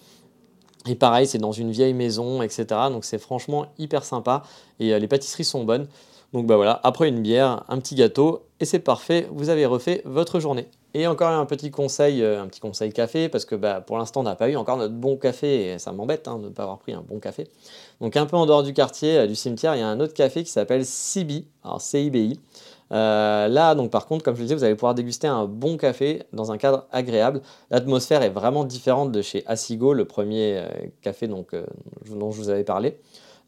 Et 0.88 0.96
pareil, 0.96 1.28
c'est 1.28 1.38
dans 1.38 1.52
une 1.52 1.70
vieille 1.70 1.94
maison, 1.94 2.42
etc. 2.42 2.66
Donc 2.90 3.04
c'est 3.04 3.20
franchement 3.20 3.66
hyper 3.78 4.04
sympa. 4.04 4.42
Et 4.80 4.92
euh, 4.92 4.98
les 4.98 5.06
pâtisseries 5.06 5.44
sont 5.44 5.62
bonnes. 5.62 5.86
Donc 6.34 6.46
bah 6.46 6.56
voilà, 6.56 6.80
après 6.82 7.08
une 7.08 7.22
bière, 7.22 7.62
un 7.68 7.78
petit 7.78 7.94
gâteau, 7.94 8.42
et 8.58 8.64
c'est 8.64 8.80
parfait, 8.80 9.28
vous 9.30 9.50
avez 9.50 9.66
refait 9.66 10.02
votre 10.04 10.40
journée. 10.40 10.66
Et 10.92 11.06
encore 11.06 11.28
un 11.28 11.46
petit 11.46 11.70
conseil, 11.70 12.22
euh, 12.22 12.42
un 12.42 12.48
petit 12.48 12.58
conseil 12.58 12.92
café, 12.92 13.28
parce 13.28 13.44
que 13.44 13.54
bah, 13.54 13.80
pour 13.80 13.98
l'instant 13.98 14.18
on 14.18 14.24
n'a 14.24 14.34
pas 14.34 14.50
eu 14.50 14.56
encore 14.56 14.76
notre 14.76 14.94
bon 14.94 15.16
café, 15.16 15.66
et 15.66 15.78
ça 15.78 15.92
m'embête 15.92 16.26
hein, 16.26 16.40
de 16.40 16.46
ne 16.46 16.50
pas 16.50 16.64
avoir 16.64 16.80
pris 16.80 16.92
un 16.92 17.04
bon 17.08 17.20
café. 17.20 17.46
Donc 18.00 18.16
un 18.16 18.26
peu 18.26 18.36
en 18.36 18.46
dehors 18.46 18.64
du 18.64 18.74
quartier, 18.74 19.16
euh, 19.16 19.26
du 19.28 19.36
cimetière, 19.36 19.76
il 19.76 19.78
y 19.78 19.82
a 19.82 19.86
un 19.86 20.00
autre 20.00 20.12
café 20.12 20.42
qui 20.42 20.50
s'appelle 20.50 20.84
CB, 20.84 21.44
alors 21.62 21.80
CIBI. 21.80 22.40
Euh, 22.90 23.46
là, 23.46 23.76
donc 23.76 23.92
par 23.92 24.06
contre, 24.06 24.24
comme 24.24 24.34
je 24.34 24.40
le 24.40 24.46
disais, 24.46 24.56
vous 24.56 24.64
allez 24.64 24.74
pouvoir 24.74 24.96
déguster 24.96 25.28
un 25.28 25.44
bon 25.44 25.76
café 25.76 26.24
dans 26.32 26.50
un 26.50 26.58
cadre 26.58 26.88
agréable. 26.90 27.42
L'atmosphère 27.70 28.22
est 28.22 28.30
vraiment 28.30 28.64
différente 28.64 29.12
de 29.12 29.22
chez 29.22 29.44
Asigo, 29.46 29.92
le 29.92 30.04
premier 30.04 30.64
café 31.00 31.28
dont 31.28 31.46
je 31.52 32.36
vous 32.36 32.48
avais 32.48 32.64
parlé, 32.64 32.98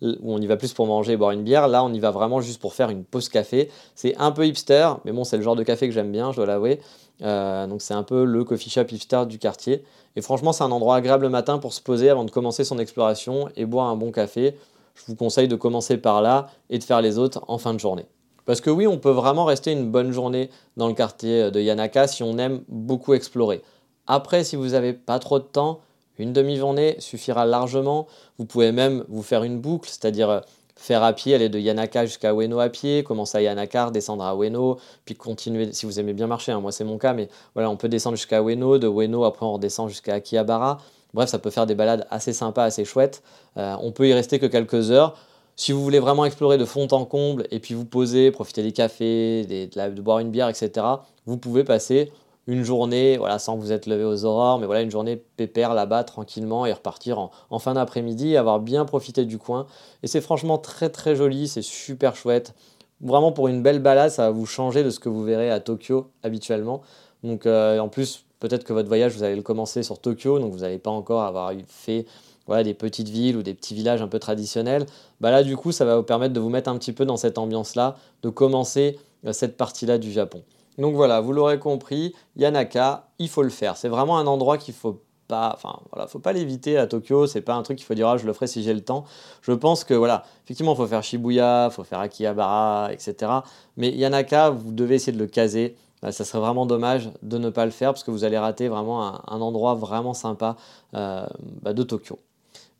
où 0.02 0.32
on 0.32 0.40
y 0.40 0.46
va 0.46 0.56
plus 0.56 0.72
pour 0.72 0.86
manger 0.86 1.12
et 1.12 1.16
boire 1.16 1.30
une 1.30 1.42
bière. 1.42 1.68
Là, 1.68 1.84
on 1.84 1.92
y 1.92 2.00
va 2.00 2.10
vraiment 2.10 2.40
juste 2.40 2.60
pour 2.60 2.74
faire 2.74 2.90
une 2.90 3.04
pause 3.04 3.28
café. 3.28 3.70
C'est 3.94 4.16
un 4.16 4.30
peu 4.32 4.46
hipster, 4.46 4.90
mais 5.04 5.12
bon, 5.12 5.24
c'est 5.24 5.36
le 5.36 5.42
genre 5.42 5.56
de 5.56 5.62
café 5.62 5.86
que 5.88 5.94
j'aime 5.94 6.12
bien, 6.12 6.32
je 6.32 6.36
dois 6.36 6.46
l'avouer. 6.46 6.80
donc 7.20 7.82
c'est 7.82 7.94
un 7.94 8.02
peu 8.02 8.24
le 8.24 8.44
coffee 8.44 8.70
shop 8.70 8.84
hipster 8.90 9.24
du 9.26 9.38
quartier. 9.38 9.84
Et 10.16 10.20
franchement, 10.20 10.52
c'est 10.52 10.64
un 10.64 10.70
endroit 10.70 10.96
agréable 10.96 11.24
le 11.24 11.30
matin 11.30 11.58
pour 11.58 11.72
se 11.72 11.80
poser 11.80 12.10
avant 12.10 12.24
de 12.24 12.30
commencer 12.30 12.64
son 12.64 12.78
exploration 12.78 13.48
et 13.56 13.66
boire 13.66 13.86
un 13.86 13.96
bon 13.96 14.12
café. 14.12 14.54
Je 14.94 15.02
vous 15.08 15.14
conseille 15.14 15.48
de 15.48 15.56
commencer 15.56 15.98
par 15.98 16.22
là 16.22 16.48
et 16.70 16.78
de 16.78 16.84
faire 16.84 17.02
les 17.02 17.18
autres 17.18 17.44
en 17.48 17.58
fin 17.58 17.74
de 17.74 17.80
journée. 17.80 18.06
Parce 18.46 18.60
que 18.60 18.70
oui, 18.70 18.86
on 18.86 18.98
peut 18.98 19.10
vraiment 19.10 19.44
rester 19.44 19.72
une 19.72 19.90
bonne 19.90 20.12
journée 20.12 20.50
dans 20.76 20.86
le 20.88 20.94
quartier 20.94 21.50
de 21.50 21.60
Yanaka 21.60 22.06
si 22.06 22.22
on 22.22 22.38
aime 22.38 22.62
beaucoup 22.68 23.12
explorer. 23.12 23.60
Après, 24.06 24.44
si 24.44 24.56
vous 24.56 24.68
n'avez 24.68 24.92
pas 24.92 25.18
trop 25.18 25.38
de 25.38 25.44
temps, 25.44 25.80
une 26.18 26.32
demi-journée 26.32 26.96
suffira 26.98 27.46
largement. 27.46 28.06
Vous 28.38 28.44
pouvez 28.44 28.72
même 28.72 29.04
vous 29.08 29.22
faire 29.22 29.42
une 29.42 29.58
boucle, 29.58 29.88
c'est-à-dire 29.88 30.30
euh, 30.30 30.40
faire 30.76 31.02
à 31.02 31.12
pied, 31.12 31.34
aller 31.34 31.48
de 31.48 31.58
Yanaka 31.58 32.06
jusqu'à 32.06 32.32
Ueno 32.32 32.60
à 32.60 32.68
pied, 32.68 33.02
commencer 33.02 33.38
à 33.38 33.42
Yanaka, 33.42 33.90
descendre 33.90 34.24
à 34.24 34.34
Ueno, 34.34 34.78
puis 35.04 35.14
continuer, 35.14 35.72
si 35.72 35.86
vous 35.86 35.98
aimez 35.98 36.12
bien 36.12 36.26
marcher, 36.26 36.52
hein, 36.52 36.60
moi 36.60 36.70
c'est 36.70 36.84
mon 36.84 36.98
cas, 36.98 37.14
mais 37.14 37.28
voilà, 37.54 37.70
on 37.70 37.76
peut 37.76 37.88
descendre 37.88 38.16
jusqu'à 38.16 38.42
Ueno, 38.42 38.78
de 38.78 38.86
Ueno 38.86 39.24
après 39.24 39.46
on 39.46 39.54
redescend 39.54 39.88
jusqu'à 39.88 40.14
Akihabara. 40.14 40.78
Bref, 41.14 41.30
ça 41.30 41.38
peut 41.38 41.50
faire 41.50 41.66
des 41.66 41.74
balades 41.74 42.06
assez 42.10 42.34
sympas, 42.34 42.64
assez 42.64 42.84
chouettes. 42.84 43.22
Euh, 43.56 43.74
on 43.80 43.90
peut 43.90 44.06
y 44.06 44.12
rester 44.12 44.38
que 44.38 44.46
quelques 44.46 44.90
heures. 44.90 45.16
Si 45.58 45.72
vous 45.72 45.82
voulez 45.82 45.98
vraiment 45.98 46.26
explorer 46.26 46.58
de 46.58 46.66
fond 46.66 46.86
en 46.90 47.06
comble 47.06 47.46
et 47.50 47.58
puis 47.58 47.72
vous 47.72 47.86
poser, 47.86 48.30
profiter 48.30 48.62
des 48.62 48.72
cafés, 48.72 49.46
de, 49.46 50.00
boire 50.02 50.18
une 50.18 50.30
bière, 50.30 50.50
etc., 50.50 50.86
vous 51.24 51.38
pouvez 51.38 51.64
passer 51.64 52.12
une 52.46 52.62
journée, 52.62 53.16
voilà, 53.16 53.38
sans 53.38 53.56
vous 53.56 53.72
être 53.72 53.86
levé 53.86 54.04
aux 54.04 54.24
aurores, 54.24 54.58
mais 54.58 54.66
voilà, 54.66 54.82
une 54.82 54.90
journée 54.90 55.16
pépère 55.16 55.74
là-bas 55.74 56.04
tranquillement 56.04 56.64
et 56.64 56.72
repartir 56.72 57.18
en, 57.18 57.58
fin 57.58 57.74
d'après-midi, 57.74 58.36
avoir 58.36 58.60
bien 58.60 58.84
profité 58.84 59.24
du 59.24 59.38
coin. 59.38 59.66
Et 60.02 60.06
c'est 60.06 60.20
franchement 60.20 60.58
très 60.58 60.88
très 60.88 61.16
joli, 61.16 61.48
c'est 61.48 61.62
super 61.62 62.14
chouette. 62.14 62.54
Vraiment 63.00 63.32
pour 63.32 63.48
une 63.48 63.62
belle 63.62 63.80
balade, 63.80 64.10
ça 64.10 64.26
va 64.26 64.30
vous 64.30 64.46
changer 64.46 64.84
de 64.84 64.90
ce 64.90 65.00
que 65.00 65.08
vous 65.08 65.24
verrez 65.24 65.50
à 65.50 65.60
Tokyo 65.60 66.06
habituellement. 66.22 66.82
Donc 67.24 67.46
euh, 67.46 67.78
en 67.80 67.88
plus, 67.88 68.24
peut-être 68.38 68.64
que 68.64 68.72
votre 68.72 68.88
voyage, 68.88 69.12
vous 69.14 69.22
allez 69.22 69.36
le 69.36 69.42
commencer 69.42 69.82
sur 69.82 69.98
Tokyo, 69.98 70.38
donc 70.38 70.52
vous 70.52 70.60
n'allez 70.60 70.78
pas 70.78 70.90
encore 70.90 71.22
avoir 71.22 71.52
fait 71.66 72.06
voilà, 72.46 72.62
des 72.62 72.74
petites 72.74 73.08
villes 73.08 73.36
ou 73.36 73.42
des 73.42 73.54
petits 73.54 73.74
villages 73.74 74.02
un 74.02 74.08
peu 74.08 74.20
traditionnels, 74.20 74.86
bah 75.20 75.32
là 75.32 75.42
du 75.42 75.56
coup 75.56 75.72
ça 75.72 75.84
va 75.84 75.96
vous 75.96 76.04
permettre 76.04 76.32
de 76.32 76.38
vous 76.38 76.48
mettre 76.48 76.70
un 76.70 76.78
petit 76.78 76.92
peu 76.92 77.04
dans 77.04 77.16
cette 77.16 77.38
ambiance-là, 77.38 77.96
de 78.22 78.28
commencer 78.28 78.98
euh, 79.26 79.32
cette 79.32 79.56
partie-là 79.56 79.98
du 79.98 80.12
Japon. 80.12 80.42
Donc 80.78 80.94
voilà, 80.94 81.20
vous 81.20 81.32
l'aurez 81.32 81.58
compris, 81.58 82.14
Yanaka, 82.36 83.08
il 83.18 83.28
faut 83.28 83.42
le 83.42 83.50
faire. 83.50 83.76
C'est 83.76 83.88
vraiment 83.88 84.18
un 84.18 84.26
endroit 84.26 84.58
qu'il 84.58 84.74
faut 84.74 85.02
pas, 85.28 85.52
enfin 85.54 85.80
voilà, 85.92 86.06
faut 86.06 86.18
pas 86.18 86.32
l'éviter 86.32 86.78
à 86.78 86.86
Tokyo. 86.86 87.26
C'est 87.26 87.40
pas 87.40 87.54
un 87.54 87.62
truc 87.62 87.78
qu'il 87.78 87.86
faut 87.86 87.94
dire 87.94 88.08
ah, 88.08 88.16
je 88.16 88.26
le 88.26 88.32
ferai 88.32 88.46
si 88.46 88.62
j'ai 88.62 88.74
le 88.74 88.82
temps. 88.82 89.04
Je 89.42 89.52
pense 89.52 89.84
que 89.84 89.94
voilà, 89.94 90.24
effectivement, 90.44 90.74
il 90.74 90.76
faut 90.76 90.86
faire 90.86 91.02
Shibuya, 91.02 91.68
il 91.70 91.74
faut 91.74 91.84
faire 91.84 92.00
Akihabara, 92.00 92.90
etc. 92.92 93.32
Mais 93.76 93.90
Yanaka, 93.90 94.50
vous 94.50 94.72
devez 94.72 94.96
essayer 94.96 95.12
de 95.12 95.18
le 95.22 95.26
caser. 95.26 95.76
Bah, 96.02 96.12
ça 96.12 96.24
serait 96.24 96.40
vraiment 96.40 96.66
dommage 96.66 97.10
de 97.22 97.38
ne 97.38 97.48
pas 97.50 97.64
le 97.64 97.70
faire 97.70 97.92
parce 97.92 98.04
que 98.04 98.10
vous 98.10 98.24
allez 98.24 98.38
rater 98.38 98.68
vraiment 98.68 99.02
un, 99.02 99.40
endroit 99.40 99.74
vraiment 99.74 100.12
sympa 100.14 100.56
euh, 100.94 101.26
bah, 101.62 101.72
de 101.72 101.82
Tokyo. 101.82 102.18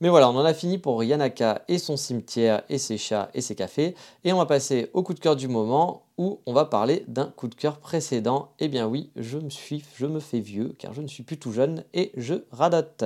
Mais 0.00 0.10
voilà, 0.10 0.28
on 0.28 0.36
en 0.36 0.44
a 0.44 0.52
fini 0.52 0.76
pour 0.76 1.02
Yanaka 1.02 1.62
et 1.68 1.78
son 1.78 1.96
cimetière 1.96 2.62
et 2.68 2.76
ses 2.76 2.98
chats 2.98 3.30
et 3.32 3.40
ses 3.40 3.54
cafés. 3.54 3.94
Et 4.24 4.32
on 4.34 4.36
va 4.36 4.44
passer 4.44 4.90
au 4.92 5.02
coup 5.02 5.14
de 5.14 5.20
cœur 5.20 5.36
du 5.36 5.48
moment 5.48 6.02
où 6.18 6.40
on 6.44 6.52
va 6.52 6.66
parler 6.66 7.02
d'un 7.08 7.32
coup 7.34 7.48
de 7.48 7.54
cœur 7.54 7.78
précédent. 7.78 8.50
Eh 8.58 8.68
bien 8.68 8.86
oui, 8.86 9.10
je 9.16 9.38
me 9.38 9.48
suis, 9.48 9.82
je 9.94 10.04
me 10.04 10.20
fais 10.20 10.40
vieux 10.40 10.74
car 10.78 10.92
je 10.92 11.00
ne 11.00 11.06
suis 11.06 11.22
plus 11.22 11.38
tout 11.38 11.50
jeune 11.50 11.82
et 11.94 12.12
je 12.14 12.34
radote. 12.52 13.04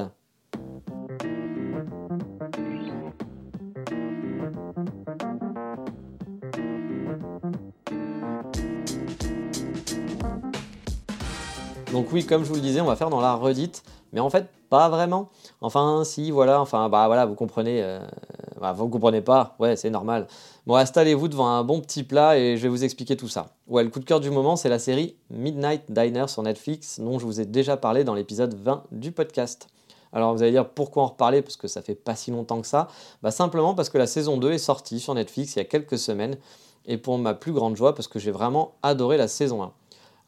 Donc 11.93 12.13
oui, 12.13 12.25
comme 12.25 12.43
je 12.43 12.49
vous 12.49 12.55
le 12.57 12.61
disais, 12.61 12.81
on 12.81 12.87
va 12.87 12.97
faire 12.97 13.11
dans 13.11 13.21
la 13.21 13.35
redite, 13.35 13.85
mais 14.13 14.21
en 14.21 14.31
fait, 14.31 14.49
pas 14.71 14.89
vraiment. 14.89 15.29
Enfin, 15.63 16.05
si, 16.05 16.31
voilà, 16.31 16.61
enfin, 16.61 16.89
bah 16.89 17.07
voilà, 17.07 17.27
vous 17.27 17.35
comprenez, 17.35 17.83
euh, 17.83 18.01
bah, 18.61 18.73
vous 18.73 18.89
comprenez 18.89 19.21
pas, 19.21 19.57
ouais, 19.59 19.77
c'est 19.77 19.91
normal. 19.91 20.27
Bon, 20.67 20.75
installez-vous 20.75 21.29
devant 21.29 21.49
un 21.49 21.65
bon 21.65 21.81
petit 21.81 22.03
plat 22.03 22.39
et 22.39 22.57
je 22.57 22.63
vais 22.63 22.69
vous 22.69 22.83
expliquer 22.83 23.17
tout 23.17 23.29
ça. 23.29 23.49
Ouais, 23.69 23.85
le 23.85 23.91
coup 23.91 24.01
de 24.01 24.07
cœur 24.07 24.21
du 24.21 24.31
moment, 24.31 24.57
c'est 24.57 24.71
la 24.71 24.79
série 24.79 25.17
Midnight 25.31 25.83
Diner 25.91 26.29
sur 26.29 26.43
Netflix, 26.43 26.99
dont 27.01 27.19
je 27.19 27.27
vous 27.27 27.41
ai 27.41 27.45
déjà 27.45 27.77
parlé 27.77 28.05
dans 28.05 28.15
l'épisode 28.15 28.55
20 28.55 28.85
du 28.91 29.13
podcast. 29.13 29.69
Alors 30.13 30.35
vous 30.35 30.43
allez 30.43 30.53
dire 30.53 30.69
pourquoi 30.69 31.05
en 31.05 31.07
reparler? 31.07 31.43
Parce 31.43 31.57
que 31.57 31.69
ça 31.69 31.83
fait 31.83 31.95
pas 31.95 32.17
si 32.17 32.31
longtemps 32.31 32.61
que 32.61 32.67
ça. 32.67 32.89
Bah 33.23 33.31
simplement 33.31 33.75
parce 33.75 33.91
que 33.91 33.99
la 33.99 34.07
saison 34.07 34.37
2 34.39 34.53
est 34.53 34.59
sortie 34.59 34.99
sur 34.99 35.15
Netflix 35.15 35.55
il 35.55 35.61
y 35.61 35.63
a 35.63 35.65
quelques 35.65 35.99
semaines 35.99 36.37
et 36.87 36.97
pour 36.97 37.19
ma 37.19 37.35
plus 37.35 37.53
grande 37.53 37.77
joie 37.77 37.95
parce 37.95 38.09
que 38.09 38.19
j'ai 38.19 38.31
vraiment 38.31 38.73
adoré 38.83 39.17
la 39.17 39.29
saison 39.29 39.63
1. 39.63 39.73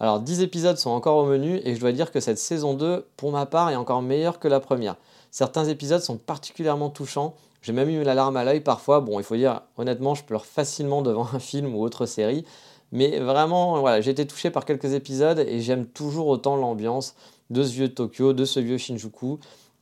Alors 0.02 0.18
10 0.18 0.42
épisodes 0.42 0.76
sont 0.78 0.90
encore 0.90 1.18
au 1.18 1.26
menu 1.26 1.60
et 1.62 1.76
je 1.76 1.80
dois 1.80 1.92
dire 1.92 2.10
que 2.10 2.18
cette 2.18 2.36
saison 2.36 2.74
2, 2.74 3.06
pour 3.16 3.30
ma 3.30 3.46
part, 3.46 3.70
est 3.70 3.76
encore 3.76 4.02
meilleure 4.02 4.40
que 4.40 4.48
la 4.48 4.58
première. 4.58 4.96
Certains 5.30 5.64
épisodes 5.66 6.00
sont 6.00 6.16
particulièrement 6.16 6.90
touchants. 6.90 7.34
J'ai 7.62 7.72
même 7.72 7.88
eu 7.88 8.02
la 8.02 8.14
larme 8.14 8.36
à 8.36 8.42
l'œil 8.42 8.62
parfois. 8.62 8.98
Bon, 8.98 9.20
il 9.20 9.22
faut 9.22 9.36
dire, 9.36 9.60
honnêtement, 9.76 10.16
je 10.16 10.24
pleure 10.24 10.44
facilement 10.44 11.02
devant 11.02 11.28
un 11.32 11.38
film 11.38 11.76
ou 11.76 11.84
autre 11.84 12.06
série. 12.06 12.44
Mais 12.90 13.20
vraiment, 13.20 13.78
voilà, 13.78 14.00
j'ai 14.00 14.10
été 14.10 14.26
touché 14.26 14.50
par 14.50 14.64
quelques 14.64 14.92
épisodes 14.92 15.38
et 15.38 15.60
j'aime 15.60 15.86
toujours 15.86 16.26
autant 16.26 16.56
l'ambiance 16.56 17.14
de 17.50 17.62
ce 17.62 17.72
vieux 17.72 17.88
Tokyo, 17.88 18.32
de 18.32 18.44
ce 18.44 18.58
vieux 18.58 18.78
Shinjuku. 18.78 19.38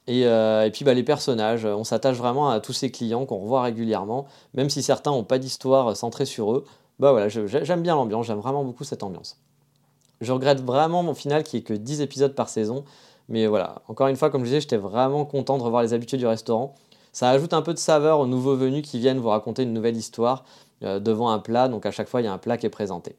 Et, 0.07 0.27
euh, 0.27 0.69
puis 0.69 0.85
bah, 0.85 0.93
les 0.93 1.03
personnages, 1.03 1.65
on 1.65 1.83
s'attache 1.83 2.19
vraiment 2.19 2.51
à 2.51 2.61
tous 2.61 2.75
ces 2.75 2.91
clients 2.91 3.25
qu'on 3.25 3.39
revoit 3.39 3.63
régulièrement, 3.63 4.27
même 4.53 4.69
si 4.69 4.83
certains 4.83 5.13
n'ont 5.13 5.25
pas 5.25 5.39
d'histoire 5.39 5.97
centrée 5.97 6.27
sur 6.27 6.53
eux. 6.53 6.67
Bah 6.99 7.13
voilà, 7.13 7.31
j'aime 7.31 7.81
bien 7.81 7.95
l'ambiance, 7.95 8.27
j'aime 8.27 8.41
vraiment 8.41 8.65
beaucoup 8.65 8.85
cette 8.85 9.03
ambiance. 9.03 9.41
Je 10.21 10.33
regrette 10.33 10.63
vraiment 10.63 11.03
mon 11.03 11.15
final 11.15 11.43
qui 11.43 11.59
est 11.59 11.63
que 11.63 11.75
10 11.75 12.01
épisodes 12.03 12.35
par 12.35 12.49
saison. 12.49 12.85
Mais 13.29 13.47
voilà, 13.47 13.83
encore 13.89 14.09
une 14.09 14.17
fois, 14.17 14.29
comme 14.31 14.43
je 14.43 14.47
disais, 14.47 14.61
j'étais 14.61 14.77
vraiment 14.77 15.25
content 15.25 15.57
de 15.57 15.63
revoir 15.63 15.83
les 15.83 15.95
habitués 15.95 16.19
du 16.19 16.27
restaurant. 16.27 16.75
Ça 17.13 17.31
ajoute 17.31 17.55
un 17.55 17.63
peu 17.63 17.73
de 17.73 17.79
saveur 17.79 18.21
aux 18.21 18.27
nouveaux 18.27 18.57
venus 18.57 18.87
qui 18.89 18.99
viennent 18.99 19.19
vous 19.19 19.29
raconter 19.29 19.63
une 19.63 19.73
nouvelle 19.73 19.97
histoire 19.97 20.45
euh, 20.83 21.01
devant 21.01 21.31
un 21.31 21.39
plat. 21.39 21.69
Donc 21.69 21.87
à 21.87 21.91
chaque 21.91 22.09
fois, 22.09 22.21
il 22.21 22.25
y 22.25 22.27
a 22.27 22.33
un 22.33 22.39
plat 22.39 22.57
qui 22.57 22.67
est 22.67 22.71
présenté. 22.71 23.17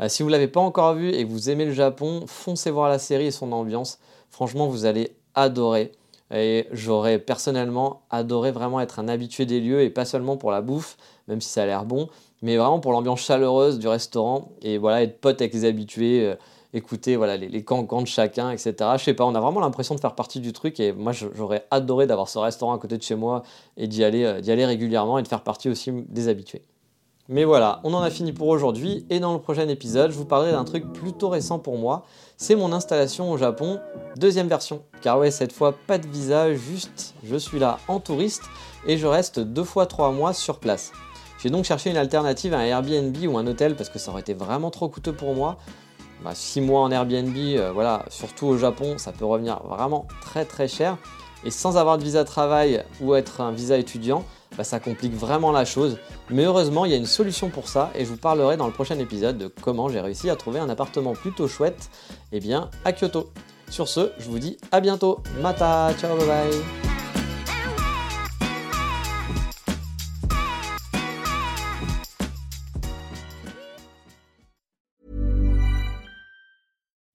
Euh, 0.00 0.08
si 0.08 0.22
vous 0.22 0.28
ne 0.28 0.32
l'avez 0.32 0.48
pas 0.48 0.60
encore 0.60 0.94
vu 0.94 1.10
et 1.10 1.24
que 1.24 1.30
vous 1.30 1.50
aimez 1.50 1.66
le 1.66 1.72
Japon, 1.72 2.24
foncez 2.26 2.70
voir 2.70 2.88
la 2.88 2.98
série 2.98 3.26
et 3.26 3.30
son 3.30 3.52
ambiance. 3.52 3.98
Franchement, 4.30 4.66
vous 4.68 4.86
allez 4.86 5.12
adorer. 5.34 5.92
Et 6.32 6.68
j'aurais 6.70 7.18
personnellement 7.18 8.02
adoré 8.10 8.52
vraiment 8.52 8.80
être 8.80 9.00
un 9.00 9.08
habitué 9.08 9.46
des 9.46 9.60
lieux 9.60 9.82
et 9.82 9.90
pas 9.90 10.04
seulement 10.04 10.36
pour 10.36 10.52
la 10.52 10.60
bouffe, 10.60 10.96
même 11.26 11.40
si 11.40 11.48
ça 11.48 11.64
a 11.64 11.66
l'air 11.66 11.84
bon, 11.84 12.08
mais 12.42 12.56
vraiment 12.56 12.80
pour 12.80 12.92
l'ambiance 12.92 13.20
chaleureuse 13.20 13.78
du 13.78 13.88
restaurant 13.88 14.52
et 14.62 14.78
voilà, 14.78 15.02
être 15.02 15.20
pote 15.20 15.40
avec 15.40 15.52
les 15.52 15.64
habitués, 15.64 16.26
euh, 16.26 16.34
écouter 16.72 17.16
voilà, 17.16 17.36
les, 17.36 17.48
les 17.48 17.64
cancans 17.64 18.02
de 18.02 18.06
chacun, 18.06 18.50
etc. 18.50 18.74
Je 18.96 19.04
sais 19.04 19.14
pas, 19.14 19.24
on 19.24 19.34
a 19.34 19.40
vraiment 19.40 19.60
l'impression 19.60 19.94
de 19.94 20.00
faire 20.00 20.14
partie 20.14 20.40
du 20.40 20.52
truc 20.52 20.80
et 20.80 20.92
moi 20.92 21.12
j'aurais 21.12 21.66
adoré 21.70 22.06
d'avoir 22.06 22.28
ce 22.28 22.38
restaurant 22.38 22.74
à 22.74 22.78
côté 22.78 22.96
de 22.96 23.02
chez 23.02 23.14
moi 23.14 23.42
et 23.76 23.86
d'y 23.86 24.04
aller, 24.04 24.24
euh, 24.24 24.52
aller 24.52 24.66
régulièrement 24.66 25.18
et 25.18 25.22
de 25.22 25.28
faire 25.28 25.42
partie 25.42 25.68
aussi 25.68 25.92
des 26.08 26.28
habitués. 26.28 26.62
Mais 27.32 27.44
voilà, 27.44 27.78
on 27.84 27.94
en 27.94 28.02
a 28.02 28.10
fini 28.10 28.32
pour 28.32 28.48
aujourd'hui 28.48 29.06
et 29.08 29.20
dans 29.20 29.32
le 29.32 29.38
prochain 29.38 29.68
épisode, 29.68 30.10
je 30.10 30.16
vous 30.16 30.24
parlerai 30.24 30.50
d'un 30.50 30.64
truc 30.64 30.92
plutôt 30.92 31.28
récent 31.28 31.60
pour 31.60 31.78
moi. 31.78 32.04
C'est 32.36 32.56
mon 32.56 32.72
installation 32.72 33.30
au 33.30 33.36
Japon, 33.36 33.78
deuxième 34.16 34.48
version. 34.48 34.82
Car 35.00 35.16
ouais, 35.20 35.30
cette 35.30 35.52
fois 35.52 35.72
pas 35.86 35.98
de 35.98 36.08
visa, 36.08 36.52
juste 36.54 37.14
je 37.22 37.36
suis 37.36 37.60
là 37.60 37.78
en 37.86 38.00
touriste 38.00 38.42
et 38.84 38.98
je 38.98 39.06
reste 39.06 39.38
deux 39.38 39.62
fois 39.62 39.86
trois 39.86 40.10
mois 40.10 40.32
sur 40.32 40.58
place. 40.58 40.90
J'ai 41.42 41.50
donc 41.50 41.64
cherché 41.64 41.90
une 41.90 41.96
alternative 41.96 42.54
à 42.54 42.58
un 42.58 42.64
Airbnb 42.64 43.16
ou 43.26 43.38
un 43.38 43.46
hôtel 43.46 43.74
parce 43.74 43.88
que 43.88 43.98
ça 43.98 44.10
aurait 44.10 44.20
été 44.20 44.34
vraiment 44.34 44.70
trop 44.70 44.88
coûteux 44.88 45.12
pour 45.12 45.34
moi. 45.34 45.56
6 46.32 46.60
bah, 46.60 46.66
mois 46.66 46.80
en 46.82 46.90
Airbnb, 46.90 47.34
euh, 47.36 47.70
voilà, 47.72 48.04
surtout 48.10 48.46
au 48.46 48.58
Japon, 48.58 48.98
ça 48.98 49.12
peut 49.12 49.24
revenir 49.24 49.62
vraiment 49.62 50.06
très 50.20 50.44
très 50.44 50.68
cher. 50.68 50.98
Et 51.44 51.50
sans 51.50 51.78
avoir 51.78 51.96
de 51.96 52.04
visa 52.04 52.24
travail 52.24 52.84
ou 53.00 53.14
être 53.14 53.40
un 53.40 53.52
visa 53.52 53.78
étudiant, 53.78 54.24
bah, 54.58 54.64
ça 54.64 54.78
complique 54.80 55.14
vraiment 55.14 55.52
la 55.52 55.64
chose. 55.64 55.96
Mais 56.28 56.44
heureusement, 56.44 56.84
il 56.84 56.90
y 56.90 56.94
a 56.94 56.98
une 56.98 57.06
solution 57.06 57.48
pour 57.48 57.68
ça 57.68 57.90
et 57.94 58.04
je 58.04 58.10
vous 58.10 58.18
parlerai 58.18 58.58
dans 58.58 58.66
le 58.66 58.72
prochain 58.72 58.98
épisode 58.98 59.38
de 59.38 59.46
comment 59.46 59.88
j'ai 59.88 60.00
réussi 60.00 60.28
à 60.28 60.36
trouver 60.36 60.60
un 60.60 60.68
appartement 60.68 61.14
plutôt 61.14 61.48
chouette 61.48 61.88
eh 62.32 62.40
bien, 62.40 62.70
à 62.84 62.92
Kyoto. 62.92 63.30
Sur 63.70 63.88
ce, 63.88 64.12
je 64.18 64.28
vous 64.28 64.38
dis 64.38 64.58
à 64.72 64.80
bientôt. 64.80 65.20
Mata, 65.40 65.94
ciao, 65.98 66.16
bye 66.18 66.26
bye. 66.26 66.89